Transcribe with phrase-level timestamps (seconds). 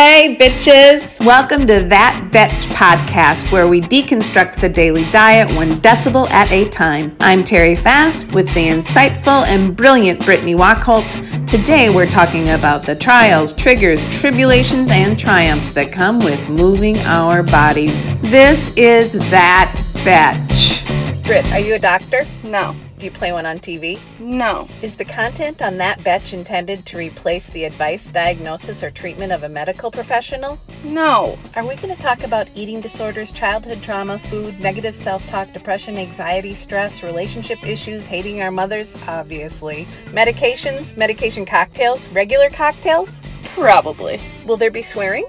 [0.00, 1.18] Hey, bitches!
[1.26, 6.68] Welcome to That Bedtch podcast, where we deconstruct the daily diet one decibel at a
[6.68, 7.16] time.
[7.18, 11.48] I'm Terry Fast with the insightful and brilliant Brittany Wachholtz.
[11.48, 17.42] Today, we're talking about the trials, triggers, tribulations, and triumphs that come with moving our
[17.42, 18.20] bodies.
[18.20, 19.74] This is That
[20.04, 21.26] Bedtch.
[21.26, 22.24] Britt, are you a doctor?
[22.44, 22.76] No.
[22.98, 24.00] Do you play one on TV?
[24.18, 24.66] No.
[24.82, 29.44] Is the content on that bedtch intended to replace the advice, diagnosis, or treatment of
[29.44, 30.58] a medical professional?
[30.82, 31.38] No.
[31.54, 35.96] Are we going to talk about eating disorders, childhood trauma, food, negative self talk, depression,
[35.96, 38.98] anxiety, stress, relationship issues, hating our mothers?
[39.06, 39.86] Obviously.
[40.06, 43.20] Medications, medication cocktails, regular cocktails?
[43.44, 44.20] Probably.
[44.44, 45.26] Will there be swearing?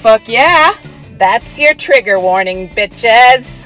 [0.00, 0.74] Fuck yeah.
[1.18, 3.59] That's your trigger warning, bitches.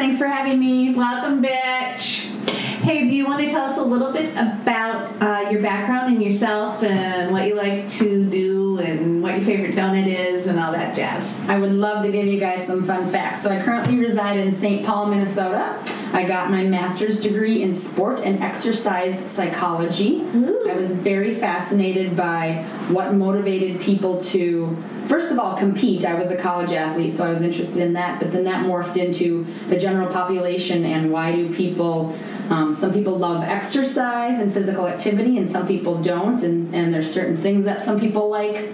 [0.00, 0.94] Thanks, for having me.
[0.94, 2.39] Welcome, bitch.
[2.80, 6.22] Hey, do you want to tell us a little bit about uh, your background and
[6.22, 10.72] yourself and what you like to do and what your favorite donut is and all
[10.72, 11.38] that jazz?
[11.46, 13.42] I would love to give you guys some fun facts.
[13.42, 14.86] So, I currently reside in St.
[14.86, 15.78] Paul, Minnesota.
[16.14, 20.22] I got my master's degree in sport and exercise psychology.
[20.66, 26.06] I was very fascinated by what motivated people to, first of all, compete.
[26.06, 28.96] I was a college athlete, so I was interested in that, but then that morphed
[28.96, 32.16] into the general population and why do people.
[32.50, 36.42] Um, some people love exercise and physical activity, and some people don't.
[36.42, 38.70] And, and there's certain things that some people like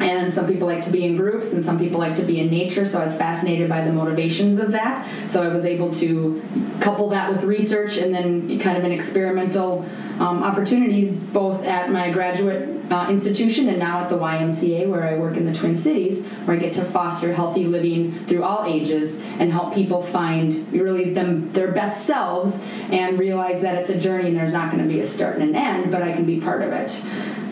[0.00, 2.50] and some people like to be in groups and some people like to be in
[2.50, 5.06] nature so i was fascinated by the motivations of that.
[5.28, 6.42] So i was able to
[6.80, 9.84] couple that with research and then kind of an experimental
[10.18, 15.14] um, opportunities both at my graduate uh, institution and now at the ymca where i
[15.14, 19.22] work in the twin cities where i get to foster healthy living through all ages
[19.38, 24.28] and help people find really them their best selves and realize that it's a journey
[24.28, 26.40] and there's not going to be a start and an end but i can be
[26.40, 27.04] part of it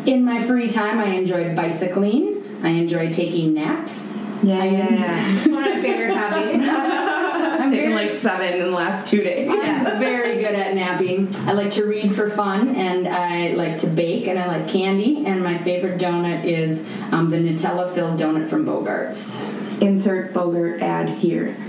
[0.07, 2.59] in my free time, I enjoyed bicycling.
[2.63, 4.13] I enjoyed taking naps.
[4.43, 5.39] Yeah, yeah, yeah.
[5.39, 6.67] It's one of my favorite hobbies.
[7.61, 9.51] I've taken like seven in the last two days.
[9.51, 11.35] I'm very good at napping.
[11.47, 15.27] I like to read for fun, and I like to bake, and I like candy.
[15.27, 19.43] And my favorite donut is um, the Nutella filled donut from Bogart's.
[19.81, 21.57] Insert Bogart ad here.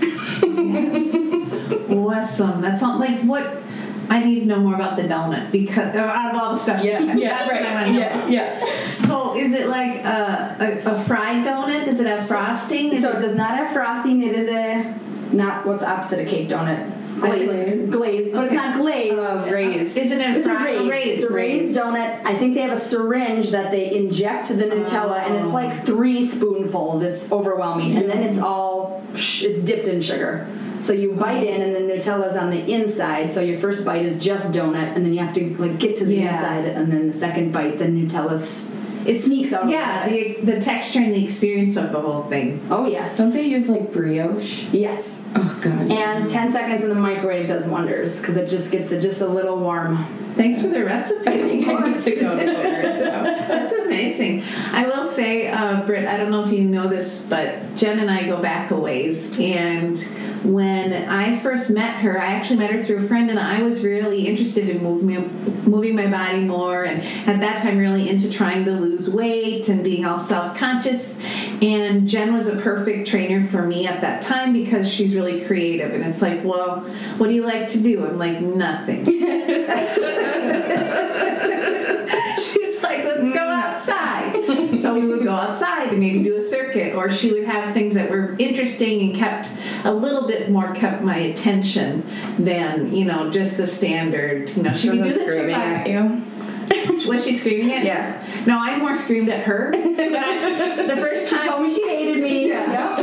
[0.61, 1.16] Yes.
[1.89, 2.61] awesome.
[2.61, 3.61] That's not like what.
[4.11, 6.83] I need to know more about the donut because out of all the stuff.
[7.63, 7.99] I want to know.
[7.99, 8.89] yeah, yeah.
[8.89, 11.85] So, is it like a, a, a fried donut?
[11.85, 12.91] Does it have frosting?
[12.91, 14.22] Is So it it does not have frosting.
[14.22, 14.99] It is a
[15.31, 16.91] not what's the opposite of cake donut.
[17.22, 19.17] Glazed, glazed, but it's not glazed.
[19.17, 19.97] Uh, raised.
[19.97, 22.25] Isn't it It's a fri- raised, it's a raised donut.
[22.25, 26.28] I think they have a syringe that they inject the Nutella, and it's like three
[26.28, 27.01] spoonfuls.
[27.01, 30.47] It's overwhelming, and then it's all it's dipped in sugar.
[30.81, 33.31] So you bite in, and the Nutella's on the inside.
[33.31, 36.05] So your first bite is just donut, and then you have to like get to
[36.05, 36.35] the Yeah.
[36.35, 38.75] inside, and then the second bite, the Nutella's
[39.05, 39.67] it sneaks out.
[39.69, 42.65] Yeah, the, the texture and the experience of the whole thing.
[42.69, 44.65] oh yes, Don't they use like brioche?
[44.71, 45.20] yes.
[45.35, 45.91] Oh god.
[45.91, 49.27] And 10 seconds in the microwave does wonders because it just gets it just a
[49.27, 50.21] little warm.
[50.35, 51.27] Thanks for the recipe.
[51.27, 52.45] I think I need to go to.
[53.47, 54.43] That's amazing.
[54.71, 58.09] I will say, uh, Britt, I don't know if you know this, but Jen and
[58.09, 59.37] I go back a ways.
[59.39, 59.99] And
[60.43, 63.83] when I first met her, I actually met her through a friend, and I was
[63.83, 65.29] really interested in moving,
[65.65, 66.85] moving my body more.
[66.85, 71.19] And at that time, really into trying to lose weight and being all self conscious.
[71.61, 75.93] And Jen was a perfect trainer for me at that time because she's really creative.
[75.93, 76.81] And it's like, well,
[77.17, 78.05] what do you like to do?
[78.05, 79.05] I'm like, nothing.
[82.37, 83.63] She's like, let's go mm.
[83.63, 84.79] outside.
[84.79, 87.93] so we would go outside and maybe do a circuit, or she would have things
[87.93, 89.49] that were interesting and kept
[89.83, 92.05] a little bit more kept my attention
[92.37, 94.49] than you know just the standard.
[94.51, 96.23] You know, she would do this for screaming at you.
[97.07, 97.83] Was she screaming at?
[97.83, 98.43] Yeah.
[98.45, 99.71] No, I more screamed at her.
[99.75, 102.47] I- the first time She told me she hated me.
[102.49, 102.95] Yeah.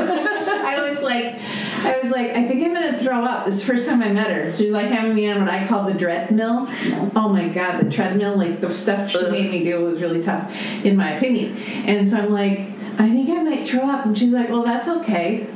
[0.65, 1.39] I was like,
[1.87, 3.45] I was like, I think I'm gonna throw up.
[3.45, 4.53] This is the first time I met her.
[4.53, 6.67] She's like having me on what I call the treadmill.
[7.15, 10.55] Oh my god, the treadmill, like the stuff she made me do was really tough,
[10.85, 11.57] in my opinion.
[11.87, 12.61] And so I'm like,
[12.99, 14.05] I think I might throw up.
[14.07, 15.47] And she's like, Well, that's okay.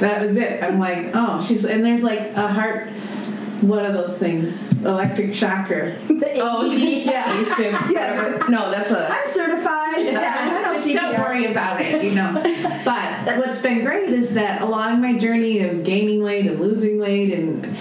[0.00, 0.62] That was it.
[0.62, 2.88] I'm like, oh, she's and there's like a heart.
[3.60, 4.70] What are those things?
[4.82, 5.96] Electric shocker.
[6.42, 7.90] Oh, yeah.
[7.90, 8.46] Yeah.
[8.48, 9.12] No, that's a.
[9.12, 10.06] I'm certified.
[10.06, 12.32] Yeah, I know just don't worry about it, you know.
[12.84, 17.32] but what's been great is that along my journey of gaining weight and losing weight,
[17.34, 17.76] and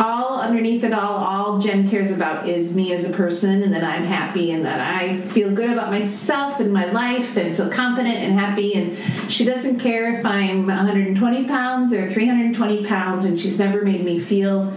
[0.00, 3.84] all underneath it all, all Jen cares about is me as a person, and that
[3.84, 8.16] I'm happy, and that I feel good about myself and my life, and feel confident
[8.16, 8.74] and happy.
[8.74, 8.96] And
[9.30, 14.20] she doesn't care if I'm 120 pounds or 320 pounds, and she's never made me
[14.20, 14.72] feel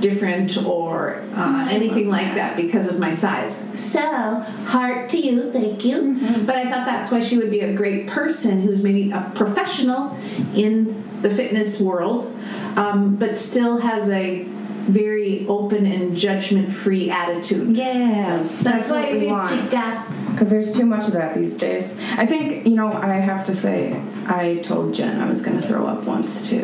[0.00, 3.62] different or uh, anything like that because of my size.
[3.74, 6.16] So, heart to you, thank you.
[6.44, 10.16] But I thought that's why she would be a great person who's maybe a professional
[10.54, 12.34] in the fitness world,
[12.76, 14.42] um, but still has a
[14.86, 17.76] very open and judgment free attitude.
[17.76, 19.70] Yeah, So that's what we want.
[19.70, 20.06] got.
[20.36, 21.98] Because there's too much of that these days.
[22.18, 25.66] I think, you know, I have to say, I told Jen I was going to
[25.66, 26.60] throw up once too.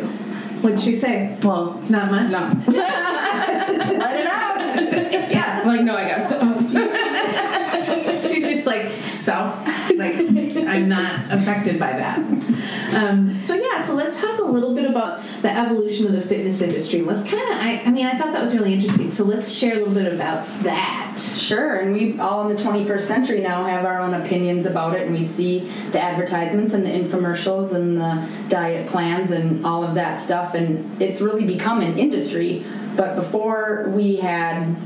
[0.61, 1.39] What'd she say?
[1.43, 2.31] Well, Not much.
[2.31, 2.53] no.
[2.71, 4.61] Let it out.
[5.33, 5.61] Yeah.
[5.63, 6.29] I'm like, no, I got
[8.31, 9.33] She's just like so,
[9.97, 12.19] like I'm not affected by that.
[12.95, 16.61] Um, so yeah, so let's talk a little bit about the evolution of the fitness
[16.61, 17.03] industry.
[17.03, 19.11] Let's kind of, I, I mean, I thought that was really interesting.
[19.11, 21.19] So let's share a little bit about that.
[21.19, 25.07] Sure, and we all in the 21st century now have our own opinions about it,
[25.07, 25.61] and we see
[25.91, 31.01] the advertisements and the infomercials and the diet plans and all of that stuff, and
[31.01, 32.65] it's really become an industry.
[32.97, 34.77] But before we had,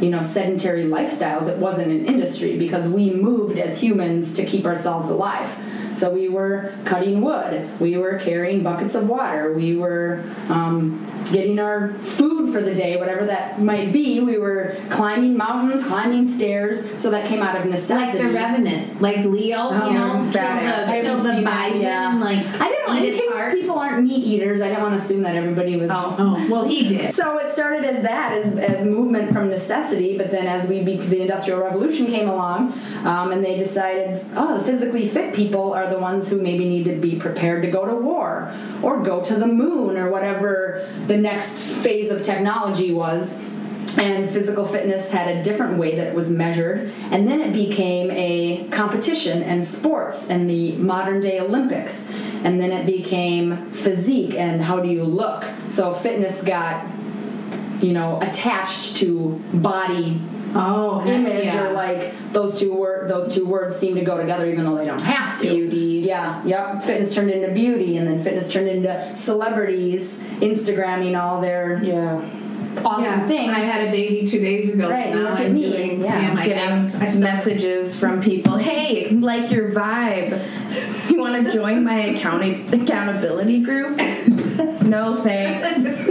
[0.00, 4.64] you know, sedentary lifestyles, it wasn't an industry because we moved as humans to keep
[4.64, 5.54] ourselves alive.
[5.94, 11.58] So we were cutting wood, we were carrying buckets of water, we were um, getting
[11.58, 14.20] our food for the day, whatever that might be.
[14.20, 17.00] We were climbing mountains, climbing stairs.
[17.00, 18.18] So that came out of necessity.
[18.18, 22.18] Like the Revenant, like Leo, you know, kill the, kill the bison Yeah.
[22.20, 25.22] like I didn't eat In case people aren't meat eaters, I didn't want to assume
[25.22, 25.90] that everybody was.
[25.92, 27.14] Oh, well, he did.
[27.20, 30.96] So it started as that, as, as movement from necessity, but then as we be,
[30.96, 32.72] the Industrial Revolution came along,
[33.04, 36.84] um, and they decided, oh, the physically fit people are the ones who maybe need
[36.84, 41.16] to be prepared to go to war or go to the moon or whatever the
[41.16, 43.42] next phase of technology was.
[43.98, 48.08] And physical fitness had a different way that it was measured, and then it became
[48.12, 52.08] a competition and sports and the modern day Olympics,
[52.44, 55.44] and then it became physique and how do you look.
[55.66, 56.86] So fitness got
[57.82, 60.20] you know attached to body
[60.54, 61.68] Oh, image yeah.
[61.68, 64.84] or like those two word those two words seem to go together even though they
[64.86, 66.02] don't have to Beauty.
[66.04, 71.82] yeah yep fitness turned into beauty and then fitness turned into celebrities instagramming all their
[71.82, 72.16] Yeah.
[72.84, 73.26] awesome yeah.
[73.28, 74.88] things I had a baby two days ago.
[74.90, 75.70] Right, Now look at I'm me.
[75.70, 76.34] doing Yeah.
[76.34, 76.92] my abs.
[76.94, 78.56] Getting still- messages from people.
[78.56, 80.40] Hey, like your vibe.
[81.10, 83.96] You want to join my accounting accountability group?
[84.82, 86.06] No thanks.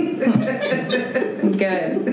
[1.58, 2.06] Good.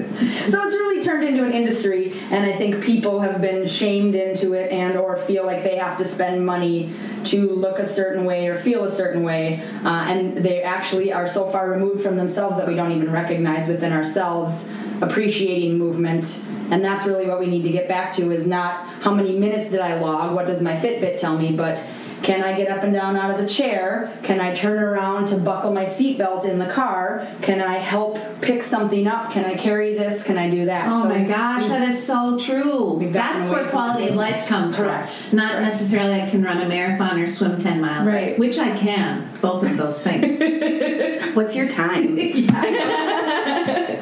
[0.49, 4.55] so it's really turned into an industry and i think people have been shamed into
[4.55, 6.93] it and or feel like they have to spend money
[7.25, 11.27] to look a certain way or feel a certain way uh, and they actually are
[11.27, 14.71] so far removed from themselves that we don't even recognize within ourselves
[15.03, 16.47] appreciating movement.
[16.71, 19.71] And that's really what we need to get back to is not how many minutes
[19.71, 21.87] did i log what does my fitbit tell me but
[22.27, 24.19] can I get up and down out of the chair?
[24.25, 27.25] Can I turn around to buckle my seatbelt in the car?
[27.41, 29.31] Can I help pick something up?
[29.31, 30.25] Can I carry this?
[30.25, 30.91] Can I do that?
[30.91, 32.99] Oh So my gosh, that is so true.
[33.13, 35.09] That's away where quality of life comes Correct.
[35.09, 35.37] from.
[35.37, 38.09] Not necessarily I can run a marathon or swim 10 miles.
[38.09, 38.37] Right.
[38.37, 40.41] Which I can, both of those things.
[41.37, 42.19] What's your time?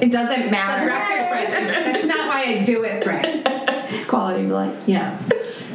[0.00, 0.86] It doesn't matter.
[0.90, 4.06] That's not why I do it, Brett.
[4.08, 4.82] Quality of life.
[4.86, 5.18] Yeah.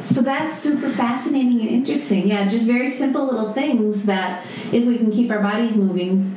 [0.06, 2.26] So that's super fascinating and interesting.
[2.28, 6.36] Yeah, just very simple little things that if we can keep our bodies moving,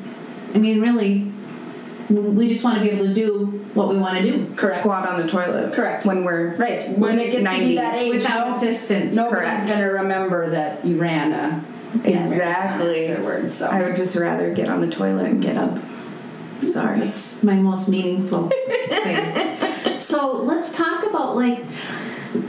[0.54, 1.32] I mean, really,
[2.10, 4.80] we just want to be able to do what we want to do Correct.
[4.82, 5.74] Squat on the toilet.
[5.74, 6.06] Correct.
[6.06, 6.88] When we're Right.
[6.98, 9.16] When it gets to be that age, without no- assistance.
[9.16, 9.68] nobody's Correct.
[9.70, 11.64] gonna remember that you ran a
[12.04, 13.08] Exactly.
[13.08, 13.54] afterwards.
[13.54, 15.78] So I would just rather get on the toilet and get up.
[16.64, 17.02] Sorry.
[17.02, 18.50] it's my most meaningful
[18.90, 19.98] thing.
[20.00, 21.64] So let's talk about like,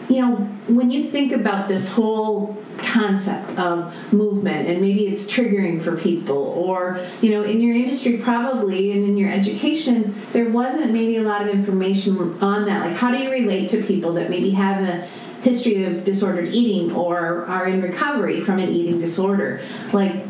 [0.09, 0.37] you know,
[0.69, 6.37] when you think about this whole concept of movement and maybe it's triggering for people
[6.37, 11.23] or you know in your industry probably and in your education there wasn't maybe a
[11.23, 12.87] lot of information on that.
[12.87, 15.07] Like how do you relate to people that maybe have a
[15.43, 19.61] history of disordered eating or are in recovery from an eating disorder?
[19.93, 20.25] Like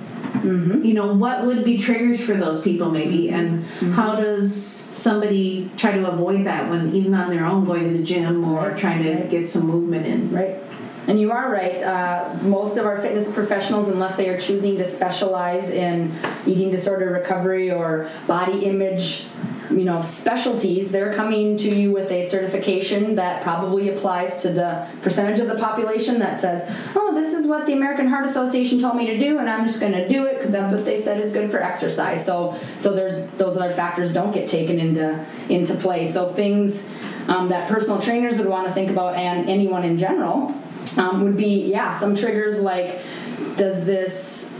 [0.45, 3.65] you know what would be triggers for those people maybe and
[3.95, 8.05] how does somebody try to avoid that when even on their own going to the
[8.05, 9.31] gym or Right, trying to right.
[9.31, 10.57] get some movement in Right.
[11.07, 11.83] And you are right.
[11.83, 16.15] Uh, most of our fitness professionals, unless they are choosing to specialize in
[16.47, 19.27] eating disorder recovery or body image,
[19.71, 24.87] you know, specialties, they're coming to you with a certification that probably applies to the
[25.03, 28.97] percentage of the population that says, "Oh, this is what the American Heart Association told
[28.97, 31.21] me to do, and I'm just going to do it because that's what they said
[31.21, 35.75] is good for exercise." So, so there's those other factors don't get taken into into
[35.75, 36.09] play.
[36.09, 36.89] So things
[37.29, 40.55] um, that personal trainers would want to think about, and anyone in general,
[40.99, 43.01] um, would be yeah some triggers like
[43.57, 44.54] does this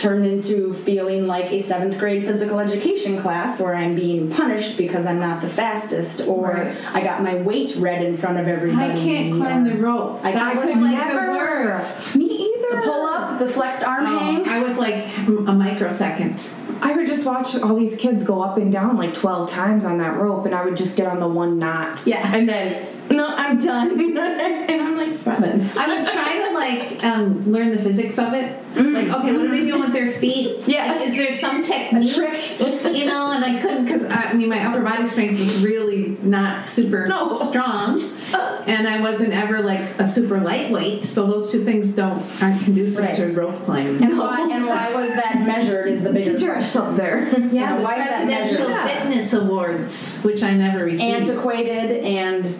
[0.00, 5.04] turned into feeling like a seventh grade physical education class where I'm being punished because
[5.06, 6.76] I'm not the fastest, or Right.
[6.92, 8.92] I got my weight read in front of everybody.
[8.92, 10.20] I can't climb the rope.
[10.24, 11.26] I That was like Never.
[11.26, 12.16] the worst.
[12.16, 12.76] Me either.
[12.76, 14.48] The pull up, the flexed arm Oh, hang.
[14.48, 16.48] I was like a microsecond.
[16.82, 19.98] I would just watch all these kids go up and down like 12 times on
[19.98, 22.02] that rope, and I would just get on the one knot.
[22.06, 22.34] Yeah.
[22.34, 23.90] And then, no, I'm done.
[24.00, 25.68] and I'm like seven.
[25.76, 28.56] I would try to like um, learn the physics of it.
[28.76, 30.62] Like, okay, what are they doing with their feet?
[30.68, 30.92] Yeah.
[30.92, 32.14] Like, is there some technique?
[32.14, 32.58] trick.
[32.60, 36.68] You know, and I couldn't because I mean my upper body strength was really not
[36.68, 37.36] super No.
[37.36, 38.00] strong,
[38.66, 41.04] and I wasn't ever like a super lightweight.
[41.04, 43.14] So those two things don't aren't conducive Right.
[43.16, 44.02] to rope climbing.
[44.04, 46.80] And why, and why was that measured is the bigger Get question.
[46.82, 47.28] up there.
[47.52, 48.98] yeah, the why is that presidential measured?
[49.02, 51.02] fitness awards, which I never received.
[51.02, 52.54] Antiquated and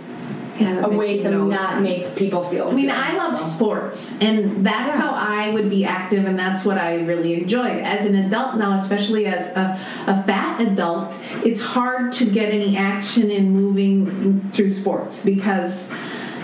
[0.61, 1.83] Yeah, a way to no not sense.
[1.83, 2.69] make people feel.
[2.69, 3.45] I mean, good, I loved so.
[3.47, 5.01] sports, and that's Yeah.
[5.01, 7.79] how I would be active, and that's what I really enjoyed.
[7.83, 11.15] As an adult now, especially as a, a fat adult,
[11.45, 15.91] it's hard to get any action in moving through sports because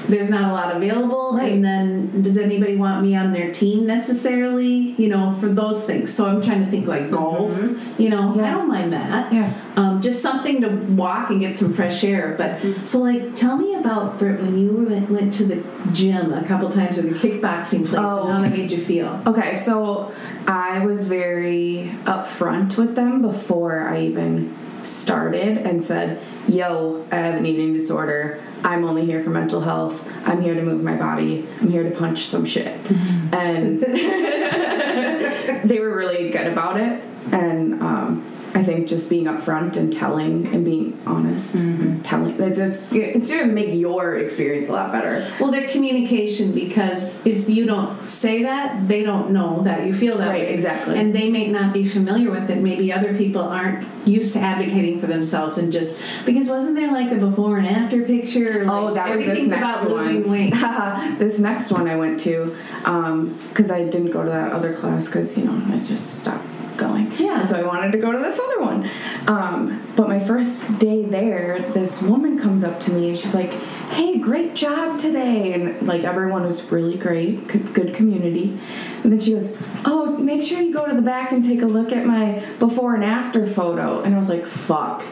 [0.08, 1.52] there's not a lot available, Right.
[1.52, 4.94] and then does anybody want me on their team necessarily?
[4.96, 6.12] You know, for those things.
[6.12, 7.58] So I'm trying to think like golf.
[7.98, 9.32] You know, I don't mind that.
[9.32, 9.52] Yeah.
[9.76, 12.34] Um, just something to walk and get some fresh air.
[12.38, 16.44] But so, like, tell me about Britt when you went, went to the gym a
[16.44, 18.24] couple times or the kickboxing place Oh.
[18.26, 19.20] and how that made you feel.
[19.26, 20.12] Okay, so
[20.46, 24.54] I was very upfront with them before I even
[24.86, 28.42] started and said, Yo, I have an eating disorder.
[28.64, 30.08] I'm only here for mental health.
[30.24, 31.46] I'm here to move my body.
[31.60, 32.78] I'm here to punch some shit.
[33.32, 33.82] And
[35.68, 37.02] they were really good about it.
[37.32, 38.24] And um,
[38.56, 42.00] I think just being upfront and telling and being honest, mm-hmm.
[42.00, 45.30] telling it's just it's gonna make your experience a lot better.
[45.38, 50.16] Well, their communication because if you don't say that, they don't know that you feel
[50.16, 50.54] that Right, way.
[50.54, 50.98] exactly.
[50.98, 52.56] And they may not be familiar with it.
[52.62, 57.12] Maybe other people aren't used to advocating for themselves and just because wasn't there like
[57.12, 58.64] a before and after picture?
[58.66, 60.06] Oh, like, Oh, that was this next about one.
[60.06, 60.54] losing weight.
[61.18, 65.04] this next one I went to, um, because I didn't go to that other class
[65.06, 66.46] because you know I just stopped
[66.76, 67.12] going.
[67.18, 67.40] Yeah.
[67.40, 68.90] And so I wanted to go to this other one.
[69.26, 73.52] Um, but my first day there, this woman comes up to me and she's like,
[73.90, 78.58] "Hey, great job today!" And like everyone was really great, good, good community.
[79.02, 81.66] And then she goes, "Oh, make sure you go to the back and take a
[81.66, 85.04] look at my before and after photo." And I was like, "Fuck."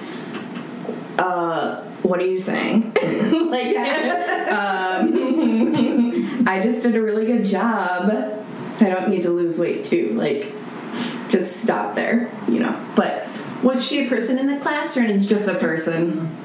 [1.19, 2.93] Uh, what are you saying?
[3.51, 3.77] like,
[4.49, 5.15] um,
[6.47, 8.11] I just did a really good job.
[8.81, 10.11] I don't need to lose weight too.
[10.15, 10.53] Like,
[11.31, 12.87] just stop there, you know.
[12.95, 13.27] But
[13.63, 15.45] Was she a person in the class or an instructor?
[15.45, 16.37] just a person.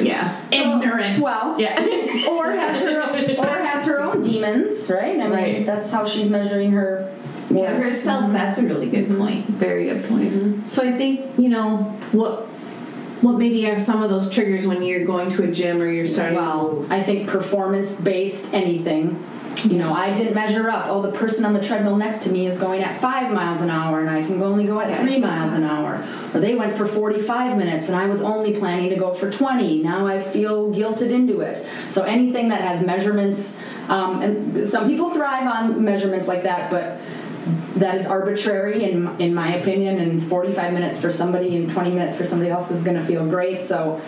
[0.00, 0.40] Yeah.
[0.50, 1.22] Ignorant.
[1.22, 1.80] Well, Yeah.
[2.30, 5.18] or has her or has her own demons, right?
[5.18, 5.66] I mean, Right.
[5.66, 7.12] that's how she's measuring her.
[7.50, 8.24] Yeah, herself.
[8.24, 8.34] Mm-hmm.
[8.34, 9.18] That's a really good mm-hmm.
[9.18, 9.46] point.
[9.46, 10.32] Very good point.
[10.32, 10.66] Mm-hmm.
[10.66, 11.78] So I think you know
[12.12, 12.46] what.
[13.20, 16.06] What maybe are some of those triggers when you're going to a gym or you're
[16.06, 16.86] starting to Well.
[16.88, 19.20] I think performance based anything.
[19.64, 20.86] You know, I didn't measure up.
[20.88, 23.70] Oh, the person on the treadmill next to me is going at five miles an
[23.70, 26.04] hour, and I can only go at three miles an hour.
[26.32, 29.82] Or they went for 45 minutes, and I was only planning to go for 20.
[29.82, 31.66] Now I feel guilted into it.
[31.88, 37.00] So anything that has measurements, um, and some people thrive on measurements like that, but
[37.78, 42.16] that is arbitrary in in my opinion and 45 minutes for somebody and 20 minutes
[42.16, 44.00] for somebody else is going to feel great so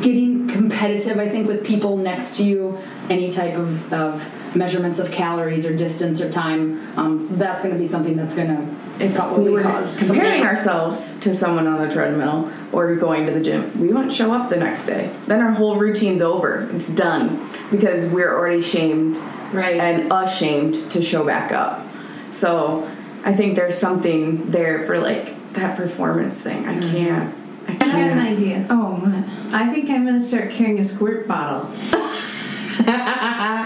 [0.00, 5.10] getting competitive i think with people next to you any type of, of measurements of
[5.12, 9.14] calories or distance or time um, that's going to be something that's going to If
[9.14, 13.32] probably we were cause comparing some- ourselves to someone on the treadmill or going to
[13.32, 15.10] the gym, we won't show up the next day.
[15.26, 16.68] Then our whole routine's over.
[16.74, 19.16] It's done because we're already shamed
[19.52, 19.76] Right.
[19.76, 21.86] and ashamed to show back up.
[22.30, 22.89] So
[23.24, 26.66] I think there's something there for like that performance thing.
[26.66, 26.90] I mm.
[26.90, 27.34] can't.
[27.68, 28.66] I I have an idea.
[28.70, 29.54] Oh, what?
[29.54, 31.70] I think I'm gonna start carrying a squirt bottle.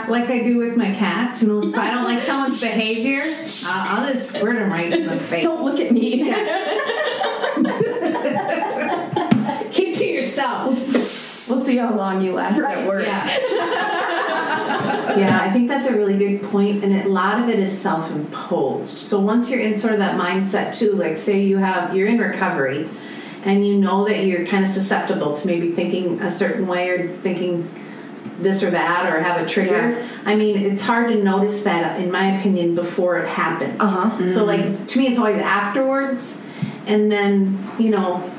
[0.08, 1.42] like I do with my cats.
[1.42, 3.22] And if I don't like someone's behavior,
[3.66, 5.44] I'll, I'll just squirt them right in the face.
[5.44, 6.24] Don't look at me.
[9.70, 10.74] keep to yourself.
[11.48, 13.06] we'll see how long you last at work.
[13.06, 14.13] Yeah.
[15.16, 18.98] Yeah, I think that's a really good point, and a lot of it is self-imposed.
[18.98, 22.18] So once you're in sort of that mindset too, like say you have you're in
[22.18, 22.88] recovery,
[23.44, 27.16] and you know that you're kind of susceptible to maybe thinking a certain way or
[27.18, 27.70] thinking
[28.40, 29.92] this or that or have a trigger.
[29.92, 30.08] Yeah.
[30.24, 33.80] I mean, it's hard to notice that, in my opinion, before it happens.
[33.80, 34.26] Uh-huh.
[34.26, 36.42] So like to me, it's always afterwards,
[36.86, 38.30] and then you know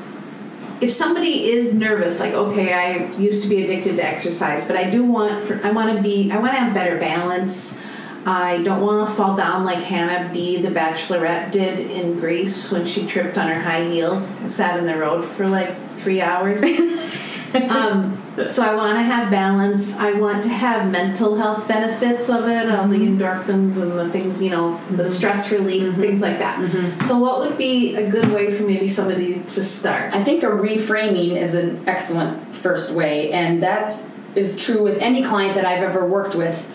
[0.80, 4.88] if somebody is nervous like okay i used to be addicted to exercise but i
[4.88, 7.80] do want i want to be i want to have better balance
[8.28, 12.84] I don't want to fall down like Hannah B, the bachelorette, did in Greece when
[12.84, 16.60] she tripped on her high heels and sat in the road for like three hours.
[17.54, 19.96] um, so I want to have balance.
[19.96, 23.18] I want to have mental health benefits of it, all the mm-hmm.
[23.18, 25.12] endorphins and the things, you know, the mm-hmm.
[25.12, 26.00] stress relief, mm-hmm.
[26.00, 27.02] things like that.
[27.02, 30.14] So, what would be a good way for maybe somebody to start?
[30.14, 33.92] I think a reframing is an excellent first way, and that
[34.34, 36.72] is true with any client that I've ever worked with.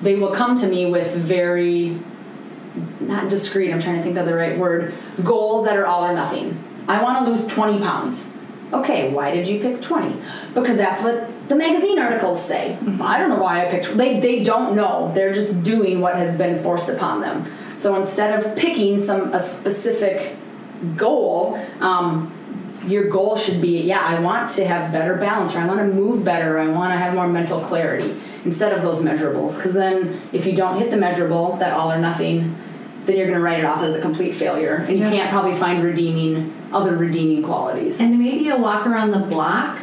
[0.00, 1.98] They will come to me with very,
[3.00, 6.14] not discreet, I'm trying to think of the right word, goals that are all or
[6.14, 6.62] nothing.
[6.86, 8.34] I want to lose 20 pounds.
[8.80, 10.20] Okay, why did you pick 20?
[10.54, 12.78] Because that's what the magazine articles say.
[13.00, 15.12] I don't know why I picked they they don't know.
[15.14, 17.50] They're just doing what has been forced upon them.
[17.76, 20.36] So instead of picking some a specific
[20.96, 22.32] goal, um,
[22.86, 25.86] your goal should be yeah i want to have better balance or i want to
[25.86, 28.14] move better or i want to have more mental clarity
[28.44, 31.98] instead of those measurables because then if you don't hit the measurable that all or
[31.98, 32.54] nothing
[33.06, 35.54] then you're going to write it off as a complete failure and you can't probably
[35.54, 39.78] find redeeming other redeeming qualities And maybe a walk around the block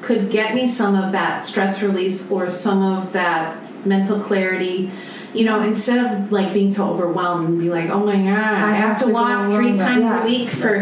[0.00, 3.56] could get me some of that stress release or some of that
[3.86, 4.90] mental clarity.
[5.34, 8.72] You know, instead of like being so overwhelmed and be like, oh my god, I,
[8.74, 10.22] have, have to, to walk three times yeah.
[10.22, 10.74] a week for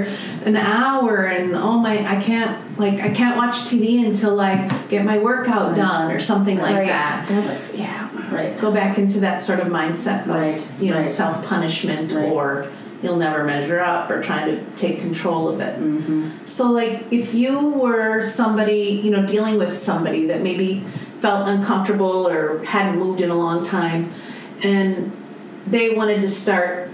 [0.44, 5.04] an hour, and oh my, I can't like I can't watch TV until I get
[5.04, 6.86] my workout done or something like Right.
[6.86, 7.26] that.
[7.28, 8.08] That's yeah.
[8.34, 11.06] right Go back into that sort of mindset of Right, you know right.
[11.06, 12.30] self punishment Right.
[12.30, 12.70] or
[13.02, 15.78] you'll never measure up or trying to take control of it.
[15.78, 16.44] Mm-hmm.
[16.44, 20.84] So, like, if you were somebody, you know, dealing with somebody that maybe
[21.20, 24.12] felt uncomfortable or hadn't moved in a long time,
[24.62, 25.12] and
[25.66, 26.85] they wanted to start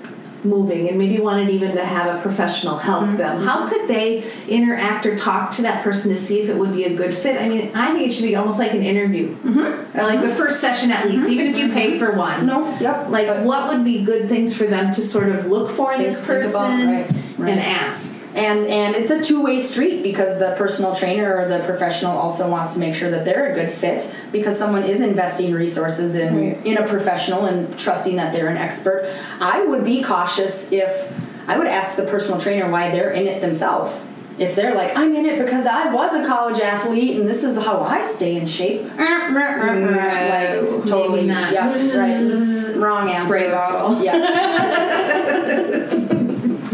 [0.45, 3.17] moving and maybe wanted even to have a professional help mm-hmm.
[3.17, 6.73] them, how could they interact or talk to that person to see if it would
[6.73, 7.41] be a good fit?
[7.41, 9.99] I mean, I think it should be almost like an interview, mm-hmm.
[9.99, 10.37] or like the mm-hmm.
[10.37, 12.47] first session at least, even if you pay for one.
[12.47, 15.71] no yep Like, But- what would be good things for them to sort of look
[15.71, 17.51] for in this think about, person right, right.
[17.51, 18.15] and ask?
[18.35, 22.73] And and it's a two-way street because the personal trainer or the professional also wants
[22.75, 26.67] to make sure that they're a good fit because someone is investing resources in Right.
[26.67, 29.07] in a professional and trusting that they're an expert
[29.41, 31.13] i would be cautious if
[31.47, 35.15] i would ask the personal trainer why they're in it themselves if they're like i'm
[35.15, 38.47] in it because i was a college athlete and this is how i stay in
[38.47, 41.53] shape like totally Maybe not.
[41.53, 44.03] yes right wrong answer Spray bottle.
[44.03, 44.15] Yes.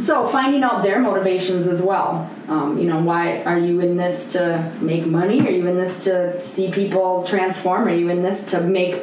[0.08, 2.30] so finding out their motivations as well.
[2.48, 5.46] Um, you know, why are you in this to make money?
[5.46, 7.86] Are you in this to see people transform?
[7.86, 9.02] Are you in this to make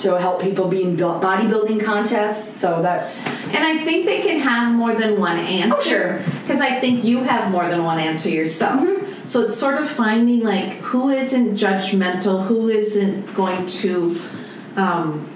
[0.00, 2.60] to help people be in bodybuilding contests?
[2.60, 5.76] So that's And I think they can have more than one answer.
[5.78, 6.40] Oh, sure.
[6.42, 8.82] Because I think you have more than one answer yourself.
[8.82, 9.26] Mm-hmm.
[9.26, 14.20] So it's sort of finding like who isn't judgmental, who isn't going to,
[14.76, 15.26] um,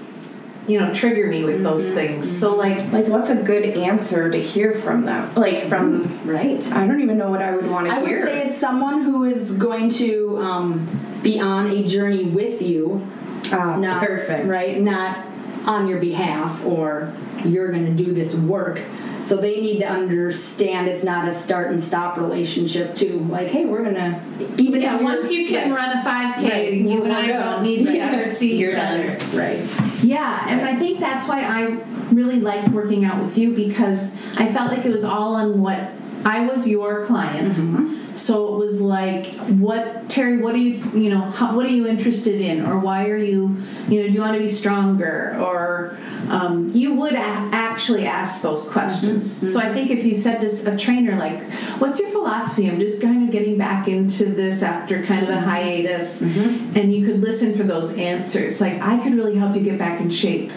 [0.69, 1.95] you know, trigger me with those Mm-hmm.
[1.95, 2.39] things.
[2.39, 5.33] So like, Like, what's a good answer to hear from them?
[5.35, 6.65] Like from right.
[6.71, 7.99] I don't even know what I would want to hear.
[7.99, 12.61] I would say it's someone who is going to um, be on a journey with
[12.61, 13.05] you
[13.51, 14.47] Ah, not perfect.
[14.47, 15.25] right not
[15.65, 17.11] on your behalf or
[17.43, 18.81] you're going to do this work
[19.23, 23.65] so they need to understand it's not a start and stop relationship too like hey
[23.65, 24.21] we're going to
[24.61, 26.73] even yeah, if once you can run a 5K, Right.
[26.73, 28.29] you and I don't need to Right.
[28.29, 29.17] see you're each other.
[29.37, 29.63] right
[30.01, 31.83] Yeah, and I think that's why I
[32.13, 35.91] really liked working out with you because I felt like it was all on what
[36.25, 37.53] I was your client.
[37.53, 38.15] Mm-hmm.
[38.15, 40.41] So it was like, what Terry?
[40.41, 40.83] What are you?
[40.93, 43.57] You know, how, what are you interested in, or why are you?
[43.87, 45.97] You know, do you want to be stronger, or
[46.29, 48.73] um, you would a- actually ask those mm-hmm.
[48.73, 49.53] questions.
[49.53, 49.73] So I mm-hmm.
[49.73, 51.43] think if you said to a trainer like,
[51.79, 55.39] "What's your philosophy?" I'm just kind of getting back into this after kind of a
[55.39, 58.59] hiatus, and you could listen for those answers.
[58.59, 60.51] Like, I could really help you get back in shape.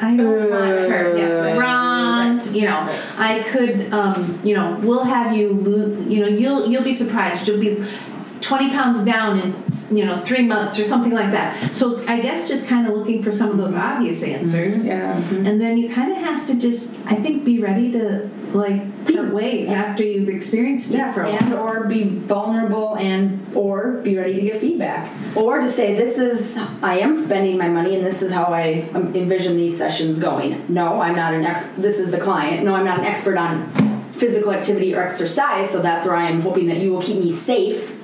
[0.00, 2.40] I don't want to get wrong.
[2.54, 2.80] You know,
[3.18, 3.92] I could.
[3.92, 5.52] Um, you know, we'll have you.
[5.54, 7.46] Lo- you know, you'll you'll be surprised.
[7.48, 7.84] You'll be.
[8.40, 11.74] 20 pounds down in you know three months or something like that.
[11.74, 14.44] So i guess just kind of looking for some of those obvious mm-hmm.
[14.44, 14.86] answers.
[14.86, 15.20] Yeah.
[15.20, 15.46] Mm-hmm.
[15.46, 18.82] and then you kind of have to just i think be ready to like
[19.26, 24.34] part ways after you've experienced it yes and or be vulnerable and or be ready
[24.34, 25.10] to get feedback.
[25.36, 28.88] Or to say this is i am spending my money and this is how i
[28.94, 30.64] envision these sessions going.
[30.68, 32.64] No i'm not an ex this is the client.
[32.64, 36.40] No i'm not an expert on physical activity or exercise so that's where i am
[36.40, 37.95] hoping that you will keep me safe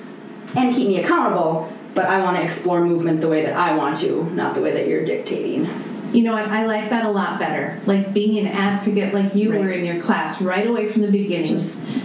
[0.56, 3.96] and keep me accountable but i want to explore movement the way that i want
[3.96, 5.66] to not the way that you're dictating
[6.12, 9.50] you know what i like that a lot better like being an advocate like you
[9.52, 9.60] Right.
[9.60, 11.54] were in your class right away from the beginning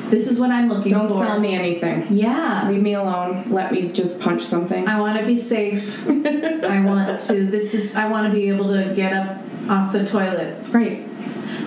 [0.09, 0.99] this is what i'm looking for.
[1.09, 2.07] Don't sell me anything.
[2.09, 3.45] yeah Leave me alone.
[3.51, 4.87] Let me just punch something.
[4.87, 6.07] I want to be safe.
[6.09, 7.45] I want to.
[7.45, 7.95] This is.
[7.97, 10.67] I want to be able to get up off the toilet.
[10.69, 11.05] Right.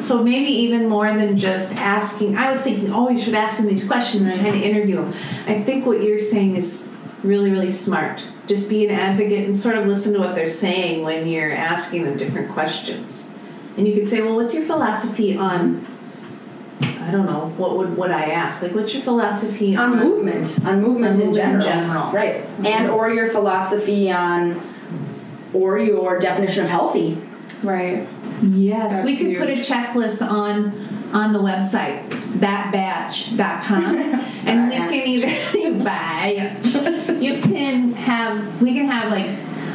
[0.01, 2.37] So maybe even more than just asking.
[2.37, 5.13] I was thinking, oh, you should ask them these questions and kind of interview them.
[5.47, 6.89] I think what you're saying is
[7.23, 8.23] really, really smart.
[8.47, 12.05] Just be an advocate and sort of listen to what they're saying when you're asking
[12.05, 13.31] them different questions.
[13.77, 15.87] And you could say, well, what's your philosophy on?
[16.83, 17.53] I don't know.
[17.57, 18.63] What would what I ask?
[18.63, 21.63] Like, what's your philosophy on movement, on movement, On in, movement in general.
[21.65, 22.13] general.
[22.13, 22.45] right?
[22.65, 24.61] And or your philosophy on,
[25.53, 27.21] or your definition of healthy.
[27.63, 28.09] Right.
[28.43, 30.73] Yes, we That's could put a checklist on
[31.13, 33.85] on the website thatbedtch.com
[34.47, 36.57] and we can either buy
[37.21, 39.29] you can have we can have like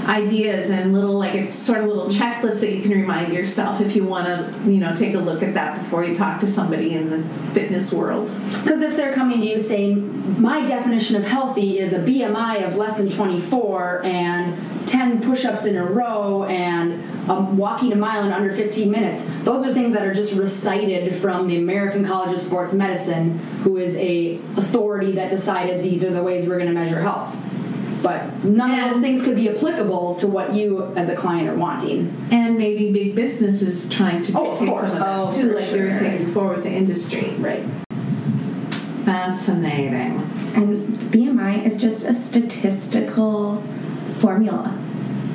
[0.06, 3.96] ideas and little like it's sort of little checklist that you can remind yourself if
[3.96, 6.94] you want to you know take a look at that before you talk to somebody
[6.94, 11.80] in the fitness world Because if they're coming to you saying, my definition of healthy
[11.80, 16.94] is a BMI of less than 24 and 10 push ups in a row and
[17.30, 21.14] um, walking a mile in under 15 minutes, those are things that are just recited
[21.16, 26.12] from the American College of Sports Medicine, who is a authority that decided these are
[26.12, 27.36] the ways we're going to measure health.
[28.06, 31.56] But none of those things could be applicable to what you as a client are
[31.56, 32.16] wanting.
[32.30, 34.92] and maybe big businesses trying to Oh, of dictate course.
[34.94, 36.00] some of that Oh, too for like you were sure.
[36.00, 37.64] saying before with the industry Right.
[39.06, 40.22] fascinating
[40.54, 43.64] And BMI is just a statistical
[44.20, 44.78] formula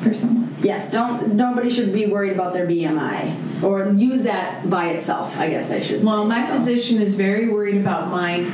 [0.02, 0.54] for someone.
[0.62, 5.50] Yes, don't nobody should be worried about their BMI or use that by itself, I
[5.50, 6.28] guess I should Well, say.
[6.28, 8.46] my So- physician is very worried about mine.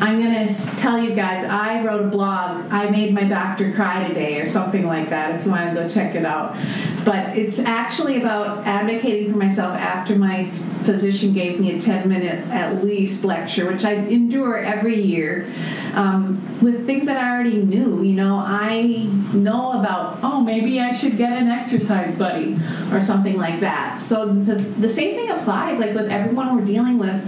[0.00, 2.70] I'm going to tell you guys, I wrote a blog.
[2.70, 5.88] I made my doctor cry today, or something like that, if you want to go
[5.88, 6.56] check it out.
[7.04, 10.50] But it's actually about advocating for myself after my
[10.84, 15.50] physician gave me a 10 minute at least lecture, which I endure every year,
[15.94, 18.02] um, with things that I already knew.
[18.02, 22.58] You know, I know about, oh, maybe I should get an exercise buddy
[22.92, 23.98] or something like that.
[23.98, 27.22] So the, the same thing applies, like with everyone we're dealing with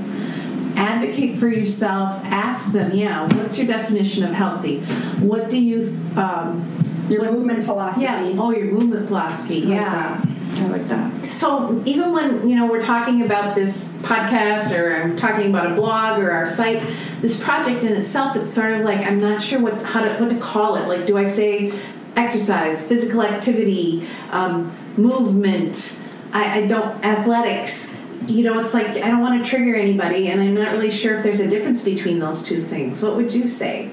[0.76, 4.80] advocate for yourself ask them yeah what's your definition of healthy
[5.20, 5.80] what do you
[6.16, 6.64] um
[7.08, 8.04] Your movement philosophy.
[8.04, 10.28] yeah oh your movement philosophy like yeah that.
[10.58, 11.26] I like that.
[11.26, 15.74] so even when you know we're talking about this podcast or i'm talking about a
[15.74, 16.82] blog or our site
[17.20, 20.30] this project in itself it's sort of like i'm not sure what how to what
[20.30, 21.72] to call it like do i say
[22.16, 25.98] exercise physical activity um, movement
[26.32, 27.94] I, I don't athletics
[28.26, 31.16] you know it's like i don't want to trigger anybody and i'm not really sure
[31.16, 33.02] if there's a difference between those two things.
[33.02, 33.90] What would you say?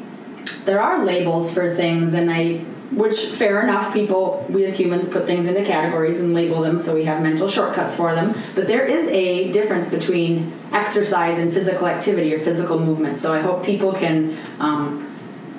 [0.66, 5.26] There are labels for things and I which fair enough people we as humans put
[5.26, 8.36] things into categories and label them so we have mental shortcuts for them.
[8.54, 13.20] But there is a difference between exercise and physical activity or physical movement.
[13.20, 15.10] So i hope people can um,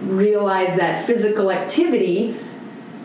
[0.03, 2.37] realize that physical activity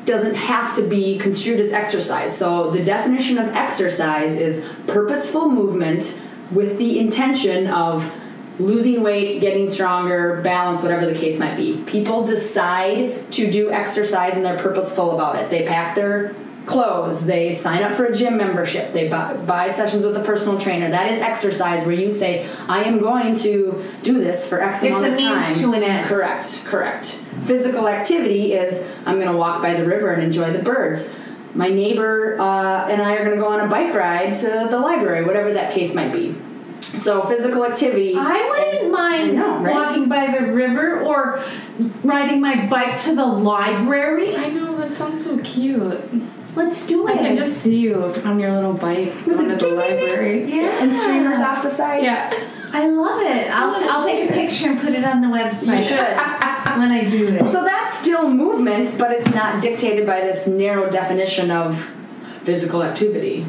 [0.09, 2.35] doesn't have to be construed as exercise.
[2.35, 6.19] So the definition of exercise is purposeful movement
[6.51, 8.11] with the intention of
[8.59, 11.83] losing weight, getting stronger, balance, whatever the case might be.
[11.83, 15.51] People decide to do exercise and they're purposeful about it.
[15.51, 16.33] They pack their
[16.69, 20.59] clothes, they sign up for a gym membership, they buy, buy sessions with a personal
[20.59, 20.89] trainer.
[20.89, 24.91] That is exercise where you say, I am going to do this for X It's
[24.91, 25.39] amount a of time.
[25.39, 26.07] It's a means to an end.
[26.07, 27.25] Correct, correct.
[27.43, 31.15] Physical activity is I'm going to walk by the river and enjoy the birds.
[31.55, 34.79] My neighbor uh, and I are going to go on a bike ride to the
[34.79, 36.35] library, whatever that case might be.
[36.81, 38.13] So physical activity.
[38.15, 39.73] I wouldn't mind I know, right?
[39.73, 41.43] walking by the river or
[42.03, 44.35] riding my bike to the library.
[44.35, 45.99] I know that sounds so cute.
[46.59, 47.15] Let's do it.
[47.15, 47.95] I can just see you
[48.25, 50.43] on your little bike going to the library.
[50.43, 50.83] yeah.
[50.83, 52.03] and streamers off the side.
[52.03, 52.33] Yeah.
[52.73, 53.49] I love it.
[53.49, 55.77] I'll, I'll take a picture and put it on the website.
[55.77, 55.99] You should.
[56.77, 57.39] when I do it.
[57.51, 61.79] So that's still movement, but it's not dictated by this narrow definition of
[62.43, 63.45] physical activity.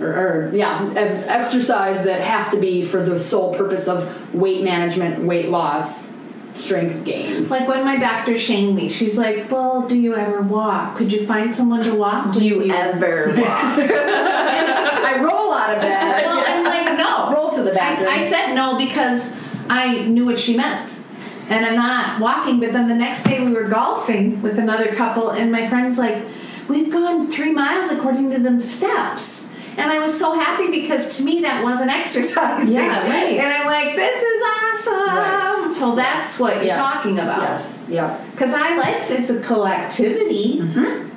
[0.00, 5.24] Or, or yeah, exercise that has to be for the sole purpose of weight management,
[5.24, 6.17] weight loss,
[6.58, 7.50] strength gains.
[7.50, 10.96] Like when my doctor shamed me, she's like, "Well, do you ever walk?
[10.96, 13.38] Could you find someone to walk Do with you ever walk?
[13.40, 16.24] I roll out of bed.
[16.28, 17.32] Well, I'm like, no.
[17.32, 18.06] Roll to the I.
[18.06, 19.36] I said no because
[19.68, 21.00] I knew what she meant.
[21.48, 25.30] And I'm not walking, but then the next day we were golfing with another couple,
[25.30, 26.22] and my friend's like,
[26.68, 29.47] We've gone three miles according to the steps.
[29.78, 32.74] And I was so happy because to me that wasn't exercising.
[32.74, 33.38] Yeah, right.
[33.38, 34.94] And I'm like, This is awesome.
[34.94, 35.72] Right.
[35.72, 37.42] So that's what you're talking about.
[37.42, 37.86] Yes.
[37.88, 38.24] Yeah.
[38.32, 41.08] Because I like physical activity, mm-hmm.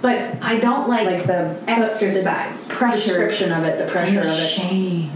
[0.00, 2.68] but I don't like, Like the exercise.
[2.68, 4.48] the description of it, the pressure of it.
[4.48, 5.12] Shame.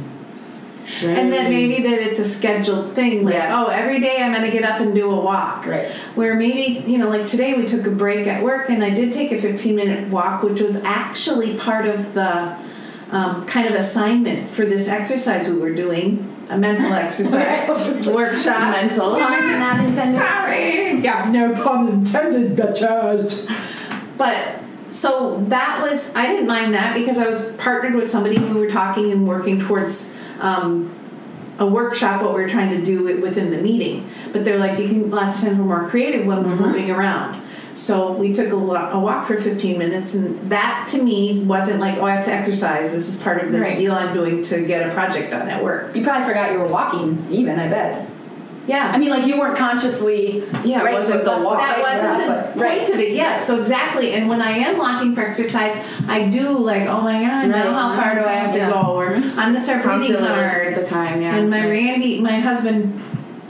[0.85, 1.17] Shame.
[1.17, 3.55] And then maybe that it's a scheduled thing, like, Yes.
[3.57, 5.67] oh, every day I'm gonna get up and do a walk.
[5.67, 5.91] Right.
[6.15, 9.13] Where maybe, you know, like today we took a break at work and I did
[9.13, 12.57] take a 15 minute walk, which was actually part of the
[13.13, 17.69] um, kind of assignment for this exercise we were doing, a mental exercise
[18.07, 18.73] workshop.
[18.73, 19.19] Mental.
[19.19, 20.19] Not intended.
[20.19, 21.01] Sorry.
[21.01, 23.49] Yeah, no pun intended, bitches.
[24.17, 28.55] But so that was I didn't mind that because I was partnered with somebody who
[28.55, 30.95] we were talking and working towards um,
[31.59, 34.09] a workshop what we were trying to do within the meeting.
[34.33, 37.43] But they're like, you can lots of times we're more creative when we're moving around.
[37.75, 41.81] So we took a, wa- a walk for 15 minutes, and that to me wasn't
[41.81, 42.93] like, oh, I have to exercise.
[42.93, 43.79] This is part of this Right.
[43.79, 45.97] deal I'm doing to get a project done at work.
[45.97, 48.09] You probably forgot you were walking, even, I bet.
[48.65, 48.93] Yeah.
[48.95, 50.45] I mean, like, you weren't consciously.
[50.65, 51.59] Yeah, it right wasn't the walk.
[51.59, 52.91] That right wasn't the point Right.
[52.91, 53.45] of it, yes.
[53.47, 54.13] So exactly.
[54.13, 55.75] And when I am walking for exercise,
[56.07, 58.71] I do like, oh my god, now how far do I have to Yeah.
[58.71, 58.93] go?
[58.93, 59.41] Or mm-hmm.
[59.41, 60.75] I'm gonna start breathing hard.
[60.75, 61.35] at the time, yeah.
[61.35, 63.03] And my Randy, my husband,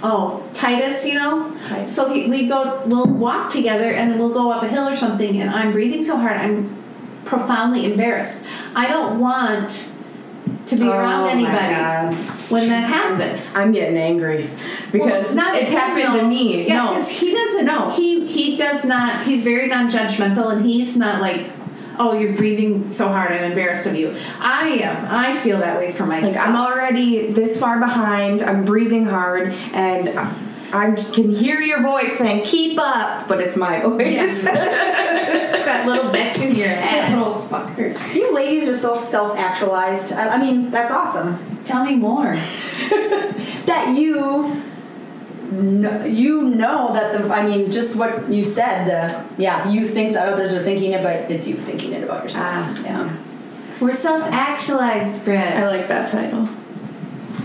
[0.03, 1.57] oh Titus, you know.
[1.63, 1.95] Titus.
[1.95, 5.41] So he, we go, we'll walk together, and we'll go up a hill or something,
[5.41, 6.83] and I'm breathing so hard, I'm
[7.25, 8.47] profoundly embarrassed.
[8.75, 9.91] I don't want
[10.67, 12.17] to be Oh around anybody
[12.49, 13.55] when that happens.
[13.55, 14.51] I'm getting angry
[14.91, 16.67] because Well, not it's happened to me.
[16.67, 17.65] Yeah, no, because he doesn't.
[17.65, 17.91] No.
[17.91, 19.25] he he does not.
[19.25, 21.47] He's very non-judgmental, and he's not like,
[22.03, 23.33] oh, you're breathing so hard.
[23.33, 24.15] I'm embarrassed of you.
[24.39, 25.07] I am.
[25.09, 26.35] I feel that way for myself.
[26.35, 28.43] Like I'm already this far behind.
[28.43, 30.35] I'm breathing hard, and I
[30.73, 34.43] I can hear your voice saying "keep up," but it's my voice.
[34.45, 37.17] that little bitch in your head.
[37.17, 38.15] Little fucker.
[38.15, 40.13] You ladies are so self actualized.
[40.13, 41.63] I, I mean, that's awesome.
[41.65, 42.37] Tell me more.
[43.67, 44.61] That you.
[45.53, 50.13] Kn- You know that the, I mean, just what you said, the, yeah, you think
[50.15, 52.45] that others are thinking it, but it's you thinking it about yourself.
[52.47, 52.83] Ah.
[52.85, 53.17] yeah.
[53.81, 56.49] We're self-actualized, I like that title.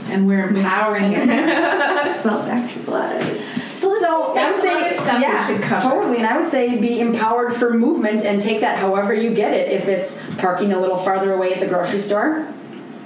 [0.09, 2.15] and we're empowering yourself.
[2.17, 3.43] Self-actualized.
[3.75, 5.81] So, let's So I would say, other stuff yeah, should cover.
[5.89, 6.17] totally.
[6.17, 9.71] And I would say be empowered for movement and take that however you get it.
[9.71, 12.47] If it's parking a little farther away at the grocery store,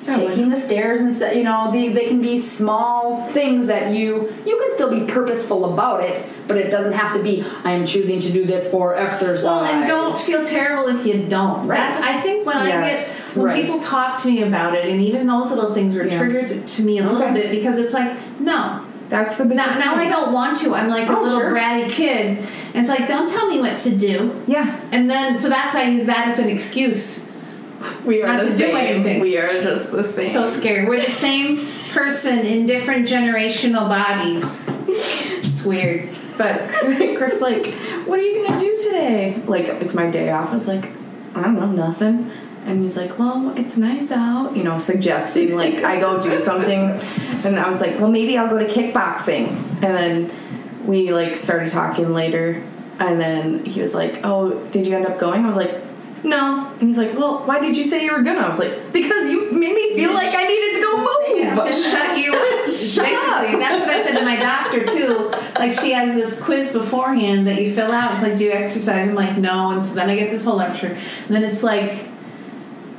[0.08, 4.34] Oh, taking the stairs and you know the, they can be small things that you
[4.48, 7.86] you can still be purposeful about it, but it doesn't have to be I am
[7.86, 9.44] choosing to do this for exercise.
[9.46, 11.68] Well, and don't feel terrible if you don't.
[11.68, 11.78] Right.
[11.78, 13.64] That's I think when Yes, I get when right.
[13.64, 16.18] people talk to me about it, and even those little things where it Yeah.
[16.20, 18.86] triggers it to me a little bit because it's like no.
[19.10, 19.78] That's the biggest.
[19.78, 20.74] Now, now I don't want to.
[20.74, 21.52] I'm like a Oh, little sure.
[21.52, 22.38] bratty kid.
[22.38, 24.42] And it's like, don't tell me what to do.
[24.48, 27.22] Yeah, And then, so that's I use that as an excuse.
[28.06, 28.76] We are Not the to do same.
[28.76, 29.20] anything.
[29.22, 30.30] We are just the same.
[30.30, 30.86] So scary.
[30.88, 34.70] We're the same person in different generational bodies.
[34.88, 36.10] It's weird.
[36.38, 36.67] But
[37.17, 37.67] Griff's like,
[38.06, 40.52] "What are you gonna do today?" Like, it's my day off.
[40.52, 40.89] I was like,
[41.36, 42.32] "I don't know, nothing."
[42.65, 47.00] And he's like, "Well, it's nice out," you know, suggesting like I go do something.
[47.44, 49.48] And I was like, "Well, maybe I'll go to kickboxing."
[49.84, 50.32] And then
[50.86, 52.63] we like started talking later.
[53.00, 55.72] And then he was like, "Oh, did you end up going?" I was like,
[56.24, 58.92] "No." And he's like, "Well, why did you say you were gonna?" I was like,
[58.94, 62.66] "Because you made me feel like I needed to go move." Just shut you up.
[62.72, 63.60] Shut Basically, up.
[63.60, 65.32] that's what I said to my doctor too.
[65.58, 68.14] Like she has this quiz beforehand that you fill out.
[68.14, 69.10] It's like, do you exercise?
[69.10, 69.72] I'm like, no.
[69.72, 70.88] And so then I get this whole lecture.
[71.28, 72.08] And then it's like,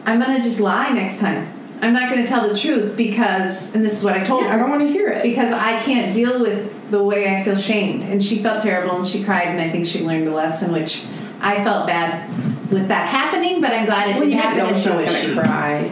[0.05, 1.53] I'm gonna just lie next time.
[1.81, 4.55] I'm not gonna tell the truth because, and this is what I told I her.
[4.55, 5.23] I don't want to hear it.
[5.23, 8.03] because I can't deal with the way I feel shamed.
[8.03, 11.05] And she felt terrible and she cried, and I think she learned a lesson, which
[11.41, 12.29] I felt bad
[12.73, 14.59] with that happening, but I'm glad it Well, didn't you didn't happen.
[14.65, 15.91] know and she so was is gonna cry.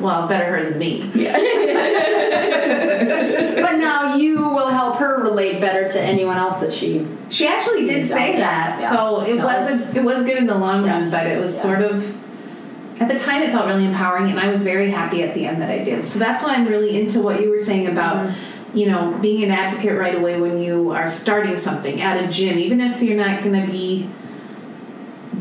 [0.00, 1.10] Well, better her than me.
[2.48, 7.06] But now you will help her relate better to anyone else that she.
[7.28, 8.90] She actually did say Yeah, that, yeah.
[8.92, 11.54] so it No, was it was good in the long Yes, run, but it was
[11.54, 11.62] yeah.
[11.62, 12.16] sort of.
[13.00, 15.60] At the time, it felt really empowering, and I was very happy at the end
[15.62, 16.06] that I did.
[16.06, 18.76] So that's why I'm really into what you were saying about, Mm-hmm.
[18.78, 22.58] you know, being an advocate right away when you are starting something at a gym,
[22.58, 24.08] even if you're not going to be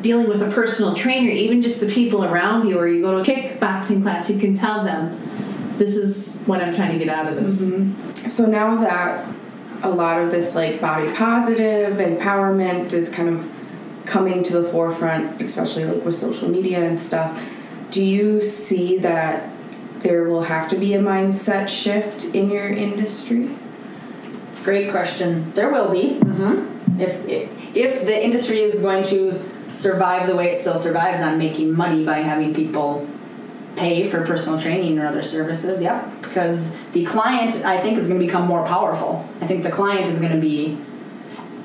[0.02, 3.32] dealing with a personal trainer, even just the people around you, or you go to
[3.32, 5.20] a kickboxing class, you can tell them,
[5.78, 7.62] this is what I'm trying to get out of this.
[7.62, 8.28] Mm-hmm.
[8.28, 9.28] So now that
[9.84, 13.52] a lot of this like body positive empowerment is kind of
[14.06, 17.44] coming to the forefront, especially like with social media and stuff,
[17.92, 19.50] do you see that
[20.00, 23.56] there will have to be a mindset shift in your industry?
[24.64, 25.52] Great question.
[25.54, 26.20] There will be.
[26.20, 27.00] Mm-hmm.
[27.00, 29.40] If, if if the industry is going to
[29.74, 33.08] survive the way it still survives on making money by having people
[33.76, 36.10] pay for personal training or other services, yeah.
[36.22, 39.28] Because the client, I think, is going to become more powerful.
[39.42, 40.78] I think the client is going to be,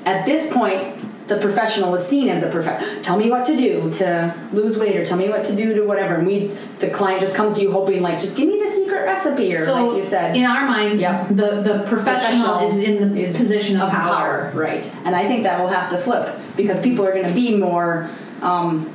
[0.05, 3.01] at this point, the professional is seen as the professional.
[3.01, 5.83] Tell me what to do to lose weight, or tell me what to do to
[5.85, 6.15] whatever.
[6.15, 9.03] And we, the client, just comes to you hoping, like, just give me the secret
[9.05, 11.29] recipe, or So like you said, in our minds, Yep.
[11.29, 14.51] the the professional, is in the is position of, power.
[14.53, 14.85] right?
[15.05, 18.09] And I think that will have to flip because people are going to be more
[18.41, 18.91] um,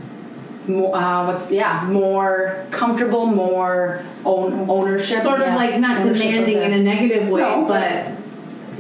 [0.67, 5.19] more, uh, what's yeah more comfortable, more own ownership.
[5.19, 7.65] Sort of yeah, like not ownership demanding in a negative way, No.
[7.67, 8.09] but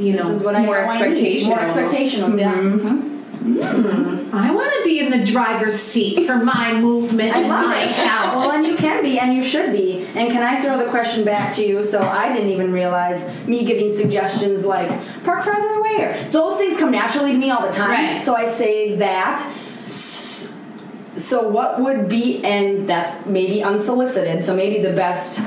[0.02, 0.92] you This know, is what more know I need.
[0.92, 1.78] expectation More almost.
[1.78, 2.38] expectations.
[2.38, 2.54] Yeah.
[2.54, 4.17] Mhm.
[4.32, 7.84] I want to be in the driver's seat for my movement I and love my
[7.84, 7.96] it.
[7.96, 10.04] Well, and you can be, and you should be.
[10.16, 11.84] And can I throw the question back to you?
[11.84, 14.90] So I didn't even realize me giving suggestions like
[15.24, 17.90] park farther away, or those things come naturally to me all the time.
[17.90, 18.22] Right.
[18.22, 19.40] So I say that.
[19.86, 24.44] So what would be, and that's maybe unsolicited.
[24.44, 25.40] So maybe the best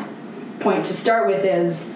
[0.59, 1.95] point to start with is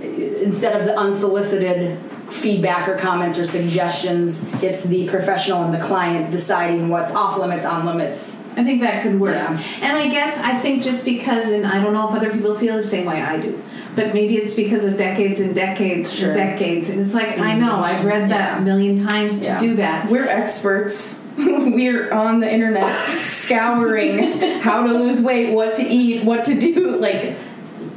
[0.00, 1.98] instead of the unsolicited
[2.30, 7.64] feedback or comments or suggestions, it's the professional and the client deciding what's off limits,
[7.64, 8.44] on limits.
[8.56, 9.34] I think that could work.
[9.34, 9.62] Yeah.
[9.82, 12.76] And I guess I think just because, and I don't know if other people feel
[12.76, 13.62] the same way I do,
[13.94, 16.30] but maybe it's because of decades and decades Sure.
[16.30, 16.90] and decades.
[16.90, 18.58] And it's like, I know, I've read that Yeah.
[18.58, 19.60] a million times to Yeah.
[19.60, 20.10] do that.
[20.10, 21.18] We're experts.
[21.38, 26.86] We're on the internet scouring how to lose weight, what to eat, what to do.
[26.98, 27.36] Like,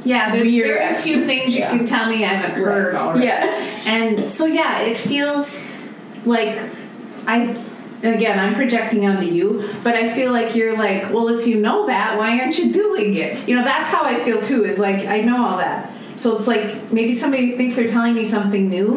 [0.04, 1.76] Yeah, there's very few things you yeah.
[1.76, 3.26] can tell me I haven't heard already.
[3.26, 3.44] yeah.
[3.84, 5.64] And so yeah, it feels
[6.24, 6.58] like
[7.26, 7.56] I
[8.02, 11.86] again I'm projecting onto you, but I feel like you're like, well, if you know
[11.86, 13.48] that, why aren't you doing it?
[13.48, 14.64] You know, that's how I feel too.
[14.64, 18.24] Is like I know all that, so it's like maybe somebody thinks they're telling me
[18.24, 18.96] something new.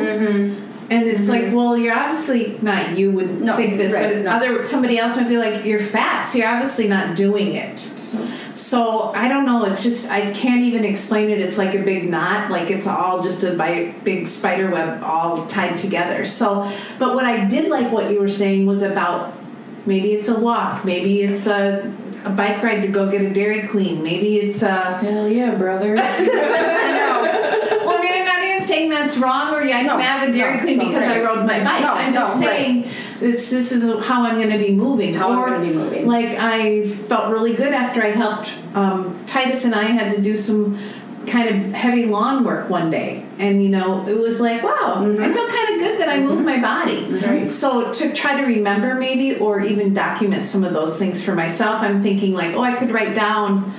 [0.90, 1.56] And it's like, mm-hmm.
[1.56, 2.98] well, you're obviously not.
[2.98, 4.32] You would No, think this, right, but no.
[4.32, 7.80] other somebody else might be like, you're fat, so you're obviously not doing it.
[8.54, 9.66] So I don't know.
[9.66, 11.40] It's just I can't even explain it.
[11.40, 12.52] It's like a big knot.
[12.52, 16.24] Like it's all just a big spider web all tied together.
[16.26, 19.34] So, but what I did like what you were saying was about
[19.86, 21.92] maybe it's a walk, maybe it's a,
[22.24, 24.98] a bike ride to go get a Dairy Queen, maybe it's a.
[24.98, 25.96] Hell yeah, brother.
[27.86, 30.32] Well, I mean, I'm not even saying that's wrong or I No, can have a
[30.32, 31.82] Dairy no, Queen so because I rode my bike.
[31.82, 32.58] No, I'm just no, right.
[32.58, 35.14] saying this this is how I'm going to be moving.
[35.14, 36.08] How I'm gonna be moving.
[36.08, 40.36] Like I felt really good after I helped um, Titus and I had to do
[40.36, 40.78] some
[41.28, 45.24] kind of heavy lawn work one day, and you know it was like wow, Mm-hmm.
[45.24, 47.06] I feel kind of good that I moved my body.
[47.06, 47.50] Right.
[47.50, 51.82] So to try to remember maybe or even document some of those things for myself,
[51.82, 53.74] I'm thinking like oh I could write down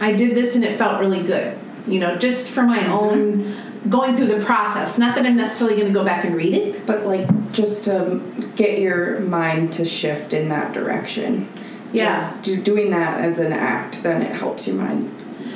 [0.00, 1.58] I did this and it felt really good.
[1.88, 3.56] You know, just for my own
[3.88, 4.98] going through the process.
[4.98, 6.86] Not that I'm necessarily going to go back and read it.
[6.86, 8.20] But like, just to
[8.56, 11.48] get your mind to shift in that direction.
[11.92, 12.18] Yeah.
[12.18, 15.10] Just do, doing that as an act, then it helps your mind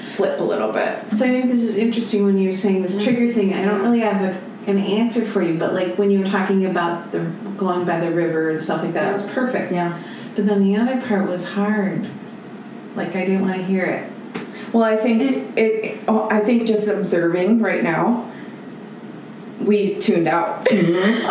[0.06, 1.10] flip a little bit.
[1.10, 3.54] So I think this is interesting when you're saying this trigger thing.
[3.54, 6.66] I don't really have a, an answer for you, but like when you were talking
[6.66, 7.20] about the
[7.56, 9.72] going by the river and stuff like that, it was perfect.
[9.72, 10.00] Yeah.
[10.34, 12.08] But then the other part was hard.
[12.94, 14.11] Like I didn't want to hear it.
[14.72, 16.00] Well, I think it.
[16.08, 18.30] oh, I think just observing right now,
[19.60, 20.64] we tuned out.
[20.64, 21.28] Mm-hmm.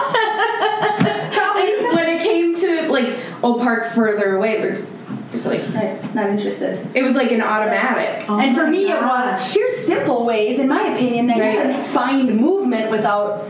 [1.95, 4.85] when it came to like, oh, park further away, we're
[5.33, 6.13] it's like Right.
[6.13, 6.87] Not interested.
[6.93, 8.29] it was like an automatic.
[8.29, 11.53] Oh and for my me, it was here's simple ways, in my opinion, that Right.
[11.55, 13.47] you can find movement without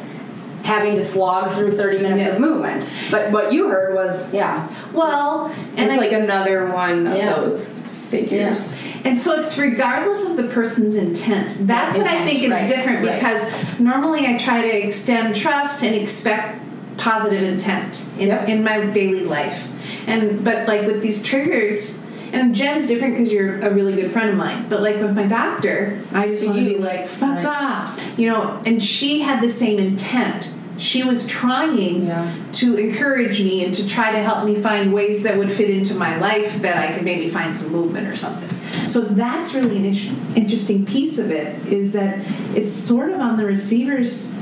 [0.64, 2.36] having to slog through 30 minutes Yes.
[2.36, 2.96] of movement.
[3.10, 7.34] But what you heard was, yeah, Well, and it's I, like another one of Yeah.
[7.34, 7.80] those
[8.12, 8.78] figures.
[9.04, 11.58] And so it's regardless of the person's intent.
[11.62, 13.16] That's what I think is right, different right.
[13.16, 16.60] because normally I try to extend trust and expect
[16.98, 18.50] positive intent in, Yep.
[18.50, 19.72] in my daily life.
[20.08, 22.02] And but like with these triggers
[22.34, 24.68] and Jen's different because you're a really good friend of mine.
[24.70, 27.46] But like with my doctor, I just want to be like, fuck right.
[27.46, 28.14] off.
[28.18, 30.54] You know, and she had the same intent.
[30.82, 32.32] She was trying Yeah.
[32.54, 35.94] to encourage me and to try to help me find ways that would fit into
[35.94, 38.50] my life that I could maybe find some movement or something.
[38.88, 42.18] So that's really an in- interesting piece of it is that
[42.56, 44.34] it's sort of on the receiver's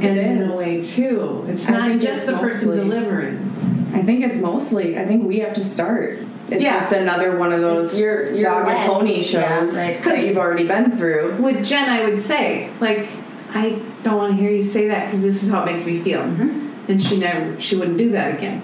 [0.00, 1.44] end in a way too.
[1.48, 3.90] It's not just the person delivering.
[3.94, 4.98] I think it's mostly.
[4.98, 6.18] I think we have to start.
[6.50, 6.80] It's Yeah.
[6.80, 9.22] just another one of those It's your- your dog and pony yeah,
[9.60, 10.02] shows right.
[10.02, 11.36] that you've already been through.
[11.38, 13.06] With Jen, I would say like,
[13.54, 16.00] I don't want to hear you say that because this is how it makes me
[16.00, 16.90] feel, mm-hmm.
[16.90, 18.62] and she never, she wouldn't do that again.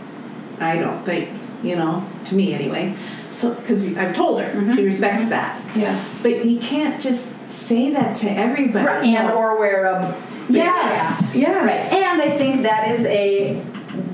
[0.59, 1.31] I don't think,
[1.62, 2.96] you know, to me anyway.
[3.31, 4.74] So, because I've told her, mm-hmm.
[4.74, 5.31] she respects mm-hmm.
[5.31, 5.76] that.
[5.76, 6.05] Yeah.
[6.22, 9.14] But you can't just say that to everybody.
[9.14, 11.37] and or wear a Yes.
[11.37, 11.64] Yeah.
[11.64, 13.62] Right, and I think that is a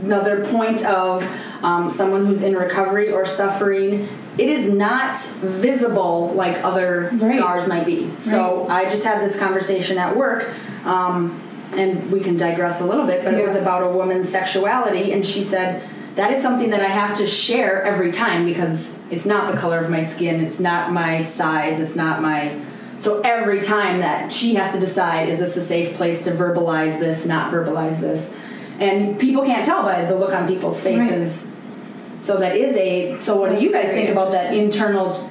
[0.02, 1.26] another point of
[1.62, 4.08] um, someone who's in recovery or suffering.
[4.38, 7.38] It is not visible like other Right.
[7.38, 8.10] scars might be.
[8.18, 10.50] So I just had this conversation at work,
[10.84, 11.40] um,
[11.76, 15.24] and we can digress a little bit, but it was about a woman's sexuality, and
[15.24, 15.82] she said.
[16.16, 19.80] That is something that I have to share every time because it's not the color
[19.80, 22.56] of my skin, it's not my size, it's not my
[22.98, 26.98] so every time that she has to decide, is this a safe place to verbalize
[26.98, 28.40] this, not verbalize this?
[28.78, 31.55] And people can't tell by the look on people's faces
[32.22, 33.18] So that is a.
[33.20, 35.30] So what do you guys think about that internal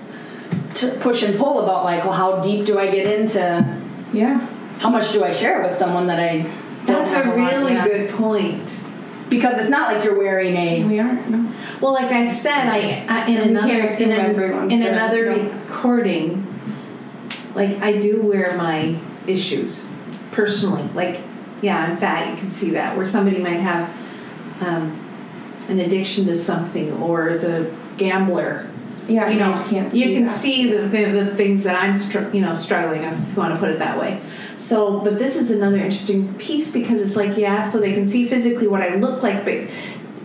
[0.73, 3.79] t- push and pull about like, well, how deep do I get into?
[4.13, 4.39] Yeah.
[4.79, 6.49] How much do I share with someone that I?
[6.85, 7.87] That's a have lot- really yeah.
[7.87, 8.81] good point.
[9.27, 10.85] Because it's not like you're wearing a.
[10.85, 11.27] We aren't.
[11.29, 11.51] No.
[11.81, 15.51] Well, like I said, I, I in And we another in, an- in another know.
[15.61, 16.45] recording,
[17.55, 19.91] like I do wear my issues
[20.31, 20.87] personally.
[20.93, 21.21] Like,
[21.61, 22.29] yeah, I'm fat.
[22.29, 22.95] You can see that.
[22.95, 23.89] Where somebody might have
[24.61, 24.99] um,
[25.69, 28.69] an addiction to something, or is a gambler.
[29.07, 29.29] Yeah.
[29.29, 29.93] you know, can't.
[29.93, 30.31] See you can that.
[30.31, 33.03] see the, the, the things that I'm, str- you know, struggling.
[33.03, 34.19] If you want to put it that way.
[34.57, 38.25] So, but this is another interesting piece because it's like, yeah, so they can see
[38.25, 39.67] physically what I look like, but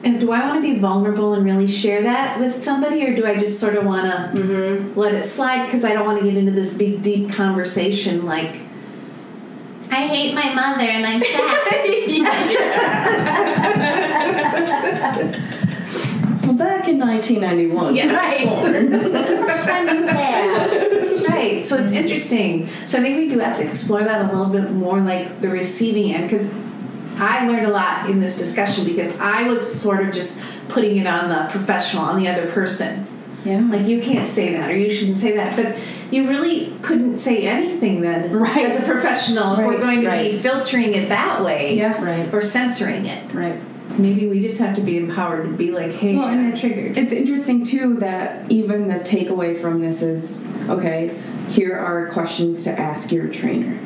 [0.02, 3.26] and do I want to be vulnerable and really share that with somebody, or do
[3.26, 4.98] I just sort of want to mm-hmm.
[4.98, 8.56] let it slide because I don't want to get into this big, deep conversation like,
[9.90, 11.86] I hate my mother and I'm fat.
[16.50, 17.94] Well, back in 1991.
[17.94, 18.12] Yeah.
[18.12, 18.48] Right.
[18.48, 20.70] How much time do you have?
[20.70, 21.64] That's right.
[21.64, 22.68] So it's interesting.
[22.86, 25.48] So I think we do have to explore that a little bit more, like the
[25.48, 26.52] receiving end, because
[27.18, 31.06] I learned a lot in this discussion because I was sort of just putting it
[31.06, 33.06] on the professional, on the other person.
[33.44, 33.60] Yeah.
[33.70, 35.76] Like you can't say that, or you shouldn't say that, but
[36.12, 38.66] you really couldn't say anything then, Right.
[38.66, 40.30] As a professional, if we're going to right.
[40.32, 42.02] be filtering it that way, Yeah.
[42.02, 42.32] Right.
[42.34, 43.32] or censoring it.
[43.32, 43.58] Right.
[43.98, 46.54] Maybe we just have to be empowered to be like, hey, Well, and I'm it-
[46.58, 46.96] uh, triggered.
[46.98, 51.16] It's interesting too that even the takeaway from this is okay,
[51.48, 53.78] here are questions to ask your trainer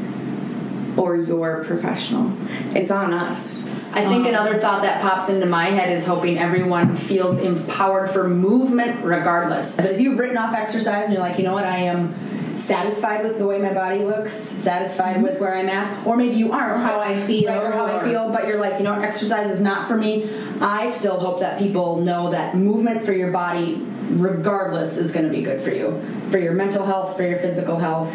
[0.97, 2.33] or your professional.
[2.77, 3.69] It's on us.
[3.93, 8.11] I think um, another thought that pops into my head is hoping everyone feels empowered
[8.11, 9.77] for movement regardless.
[9.77, 13.25] But if you've written off exercise and you're like, you know what, I am satisfied
[13.25, 15.25] with the way my body looks, satisfied mm-hmm.
[15.25, 16.79] with where I'm at, or maybe you aren't.
[16.79, 19.51] Or how I feel, Right, or how I feel, but you're like, you know, exercise
[19.51, 20.29] is not for me.
[20.61, 23.77] I still hope that people know that movement for your body,
[24.11, 26.01] regardless, is going to be good for you.
[26.31, 28.13] For your mental health, for your physical health,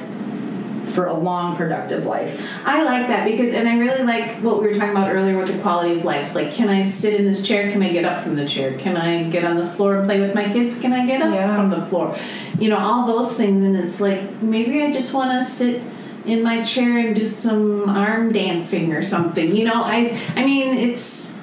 [0.90, 2.46] for a long, productive life.
[2.66, 5.54] I like that because, and I really like what we were talking about earlier with
[5.54, 6.36] the quality of life.
[6.36, 7.72] Like, can I sit in this chair?
[7.72, 8.78] Can I get up from the chair?
[8.78, 10.80] Can I get on the floor and play with my kids?
[10.80, 11.56] Can I get up Yeah.
[11.56, 12.18] from the floor?
[12.60, 13.64] You know, all those things.
[13.64, 15.82] And it's like, maybe I just want to sit
[16.26, 19.56] in my chair and do some arm dancing or something.
[19.56, 21.38] You know, I, I mean, it's,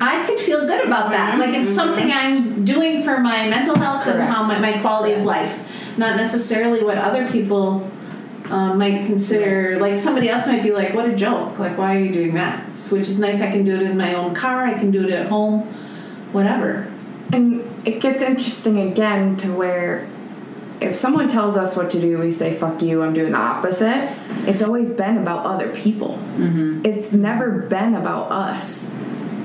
[0.00, 1.32] I could feel good about that.
[1.32, 1.40] Mm-hmm.
[1.40, 2.58] Like, it's something mm-hmm.
[2.58, 4.32] I'm doing for my mental health and Correct.
[4.32, 5.66] how my, my quality of life.
[5.98, 7.90] Not necessarily what other people
[8.50, 11.58] um, might consider like somebody else might be like, "What a joke!
[11.58, 13.40] Like, why are you doing that?" Which is nice.
[13.40, 14.64] I can do it in my own car.
[14.64, 15.62] I can do it at home,
[16.32, 16.90] whatever.
[17.32, 20.08] And it gets interesting again to where
[20.80, 24.10] if someone tells us what to do, we say, fuck you, I'm doing the opposite.
[24.48, 26.18] It's always been about other people.
[26.36, 26.86] Mm-hmm.
[26.86, 28.90] It's never been about us.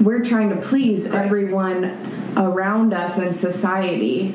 [0.01, 1.25] We're trying to please Right.
[1.25, 4.33] everyone around us in society.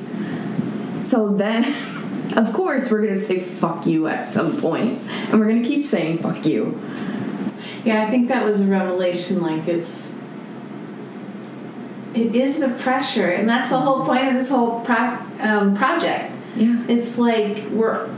[1.00, 1.64] So then,
[2.36, 5.68] of course, we're going to say fuck you at some point, and we're going to
[5.68, 6.80] keep saying fuck you.
[7.84, 9.40] Yeah, I think that was a revelation.
[9.40, 10.16] Like, it's
[12.14, 16.32] it is the pressure, and that's the whole point of this whole pro- um, project.
[16.56, 16.84] Yeah.
[16.88, 18.08] It's like we're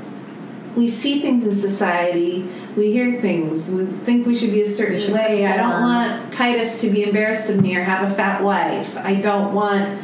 [0.76, 4.98] we see things in society, we hear things, we think we should be a certain
[4.98, 5.46] should way.
[5.46, 8.96] I don't want Titus to be embarrassed of me or have a fat wife.
[8.96, 10.00] I don't want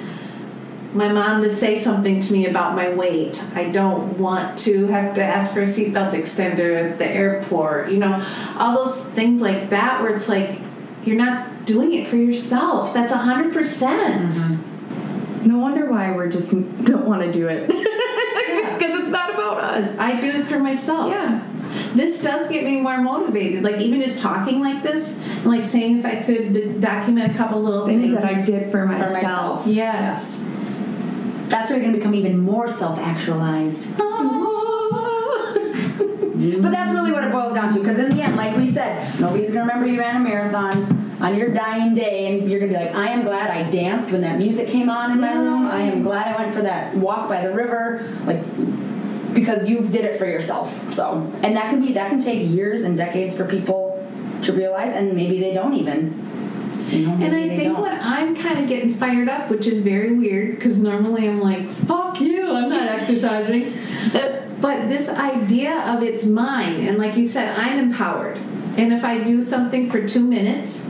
[0.93, 3.45] my mom to say something to me about my weight.
[3.55, 7.91] I don't want to have to ask for a seatbelt extender at the airport.
[7.91, 8.27] You know,
[8.57, 10.59] all those things like that where it's like
[11.05, 12.95] you're not doing it for yourself.
[12.95, 14.33] That's a hundred percent.
[14.33, 15.49] Mm-hmm.
[15.49, 16.51] No wonder why we're just
[16.85, 17.67] don't want to do it.
[17.69, 17.79] Because
[19.01, 19.99] it's not about us.
[19.99, 21.11] I do it for myself.
[21.11, 21.45] Yeah.
[21.95, 23.63] This does get me more motivated.
[23.63, 27.63] Like even just talking like this, like saying if I could d- document a couple
[27.63, 29.13] little Things things, that I did for myself.
[29.13, 29.67] myself.
[29.67, 30.48] Yes.
[31.49, 33.99] That's where you're going to become even more self actualized.
[36.39, 37.81] But that's really what it boils down to.
[37.81, 41.37] Because in the end, like we said, nobody's gonna remember you ran a marathon on
[41.37, 44.39] your dying day, and you're gonna be like, I am glad I danced when that
[44.39, 45.67] music came on in my room.
[45.67, 48.45] I am glad I went for that walk by the river, like
[49.35, 50.95] because you did it for yourself.
[50.95, 54.07] So, and that can be that can take years and decades for people
[54.43, 56.25] to realize, and maybe they don't even.
[56.89, 57.83] You know, And I think don't.
[57.83, 61.69] when I'm kind of getting fired up, which is very weird, because normally I'm like,
[61.87, 62.51] "Fuck you!
[62.53, 63.75] I'm not exercising."
[64.61, 68.37] but this idea of it's mine, and like you said, I'm empowered.
[68.77, 70.87] And if I do something for two minutes,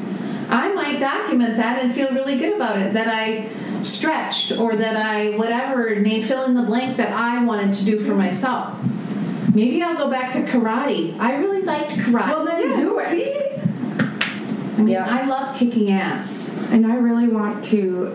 [0.48, 2.94] I might document that and feel really good about it.
[2.94, 3.48] That I
[3.82, 7.98] stretched, or that I whatever name fill in the blank that I wanted to do
[8.00, 8.74] for myself.
[9.54, 11.18] Maybe I'll go back to karate.
[11.18, 12.28] I really liked karate.
[12.28, 13.24] Well, then do it.
[13.24, 13.47] see?
[14.78, 15.06] I mean, Yeah.
[15.06, 16.48] I love kicking ass.
[16.70, 18.14] And I really want to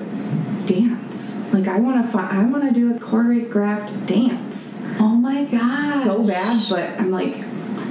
[0.66, 1.42] dance.
[1.52, 6.04] Like I want to fi- I want to do a choreographed dance Oh my god.
[6.04, 7.36] so bad, but I'm like,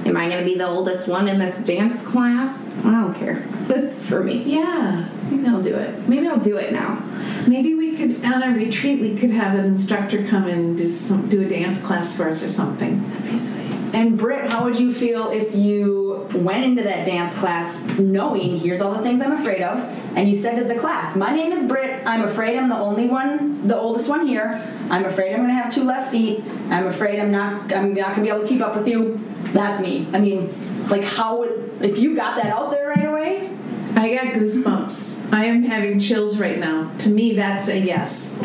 [0.06, 2.66] am I gonna be the oldest one in this dance class?
[2.84, 3.46] I don't care.
[3.68, 4.42] This is for me.
[4.42, 5.08] Yeah.
[5.30, 6.08] Maybe I'll do it.
[6.08, 7.02] Maybe I'll do it now.
[7.46, 11.28] Maybe we could on a retreat we could have an instructor come and do some
[11.28, 13.08] do a dance class for us or something.
[13.10, 13.70] That'd be sweet.
[13.94, 16.01] And Britt, how would you feel if you
[16.34, 19.78] went into that dance class knowing here's all the things I'm afraid of,
[20.16, 22.06] and you said to the class, "My name is Britt.
[22.06, 24.60] I'm afraid I'm the only one, the oldest one here.
[24.90, 26.44] I'm afraid I'm going to have two left feet.
[26.68, 29.20] I'm afraid I'm not, I'm not going to be able to keep up with you.
[29.52, 30.08] That's me.
[30.12, 33.50] I mean, like how would if you got that out there right away?
[33.94, 35.32] I got goosebumps.
[35.32, 36.92] I am having chills right now.
[36.98, 38.38] To me that's a yes.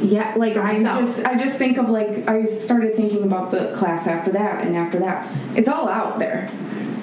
[0.00, 4.06] Yeah, like I just I just think of like I started thinking about the class
[4.06, 5.34] after that and after that.
[5.56, 6.48] It's all out there.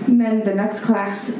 [0.07, 1.31] And then the next class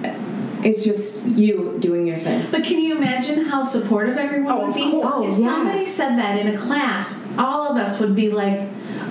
[0.64, 2.44] it's just you doing your thing.
[2.50, 4.90] But can you imagine how supportive everyone Oh, would of be?
[4.90, 5.06] course.
[5.06, 5.48] If oh, Yeah.
[5.48, 8.62] somebody said that in a class, all of us would be like,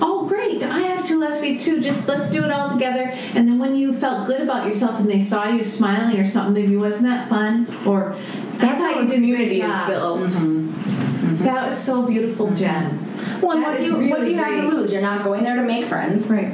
[0.01, 0.61] "Oh, great!
[0.61, 1.79] I have two left feet too.
[1.79, 5.09] Just let's do it all together." And then when you felt good about yourself and
[5.09, 8.15] they saw you smiling or something, they'd be, "Wasn't that fun?" Or
[8.59, 10.19] That's "I how thought a you did a great community is job." built.
[10.19, 10.67] Mm-hmm.
[10.71, 11.43] Mm-hmm.
[11.45, 12.55] That was so beautiful, mm-hmm.
[12.55, 13.41] Jen.
[13.41, 14.91] Well, what do is you what do really you have to lose?
[14.91, 16.29] You're not going there to make friends.
[16.29, 16.51] Right.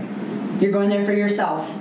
[0.60, 1.76] You're going there for yourself.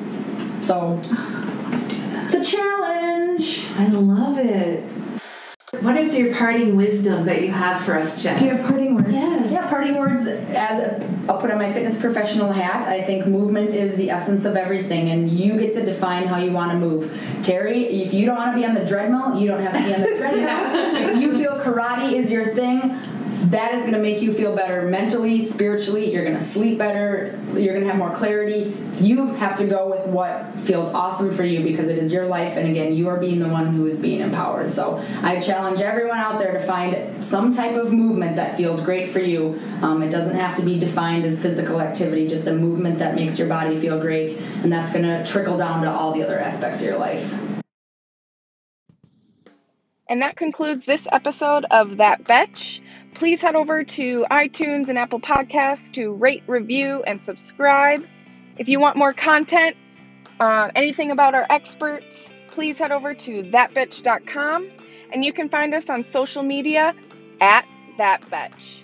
[0.63, 3.67] So it's a challenge.
[3.77, 4.85] I love it.
[5.81, 8.37] What is your parting wisdom that you have for us, Jen?
[8.37, 9.13] Do you have parting words?
[9.13, 9.53] Yes.
[9.53, 10.27] Yeah, parting words.
[10.27, 12.85] As a, I'll put on my fitness professional hat.
[12.85, 16.51] I think movement is the essence of everything, and you get to define how you
[16.51, 17.17] want to move.
[17.43, 19.95] Terry, if you don't want to be on the treadmill, you don't have to be
[19.95, 21.09] on the treadmill.
[21.09, 22.99] if you feel karate is your thing,
[23.45, 26.13] that is going to make you feel better mentally, spiritually.
[26.13, 27.39] You're going to sleep better.
[27.55, 28.77] You're going to have more clarity.
[29.01, 32.57] You have to go with what feels awesome for you because it is your life,
[32.57, 34.71] and again, you are being the one who is being empowered.
[34.71, 39.09] So I challenge everyone out there to find some type of movement that feels great
[39.09, 39.59] for you.
[39.81, 43.39] Um, it doesn't have to be defined as physical activity, just a movement that makes
[43.39, 44.33] your body feel great,
[44.63, 47.35] and that's going to trickle down to all the other aspects of your life.
[50.11, 52.83] And that concludes this episode of That Bedtch.
[53.21, 58.03] Please head over to iTunes and Apple Podcasts to rate, review, and subscribe.
[58.57, 59.77] If you want more content,
[60.41, 64.71] uh, anything about our experts, please head over to thatbedtch.com.
[65.13, 66.95] and you can find us on social media
[67.43, 67.67] at
[67.99, 68.80] thatbedtch.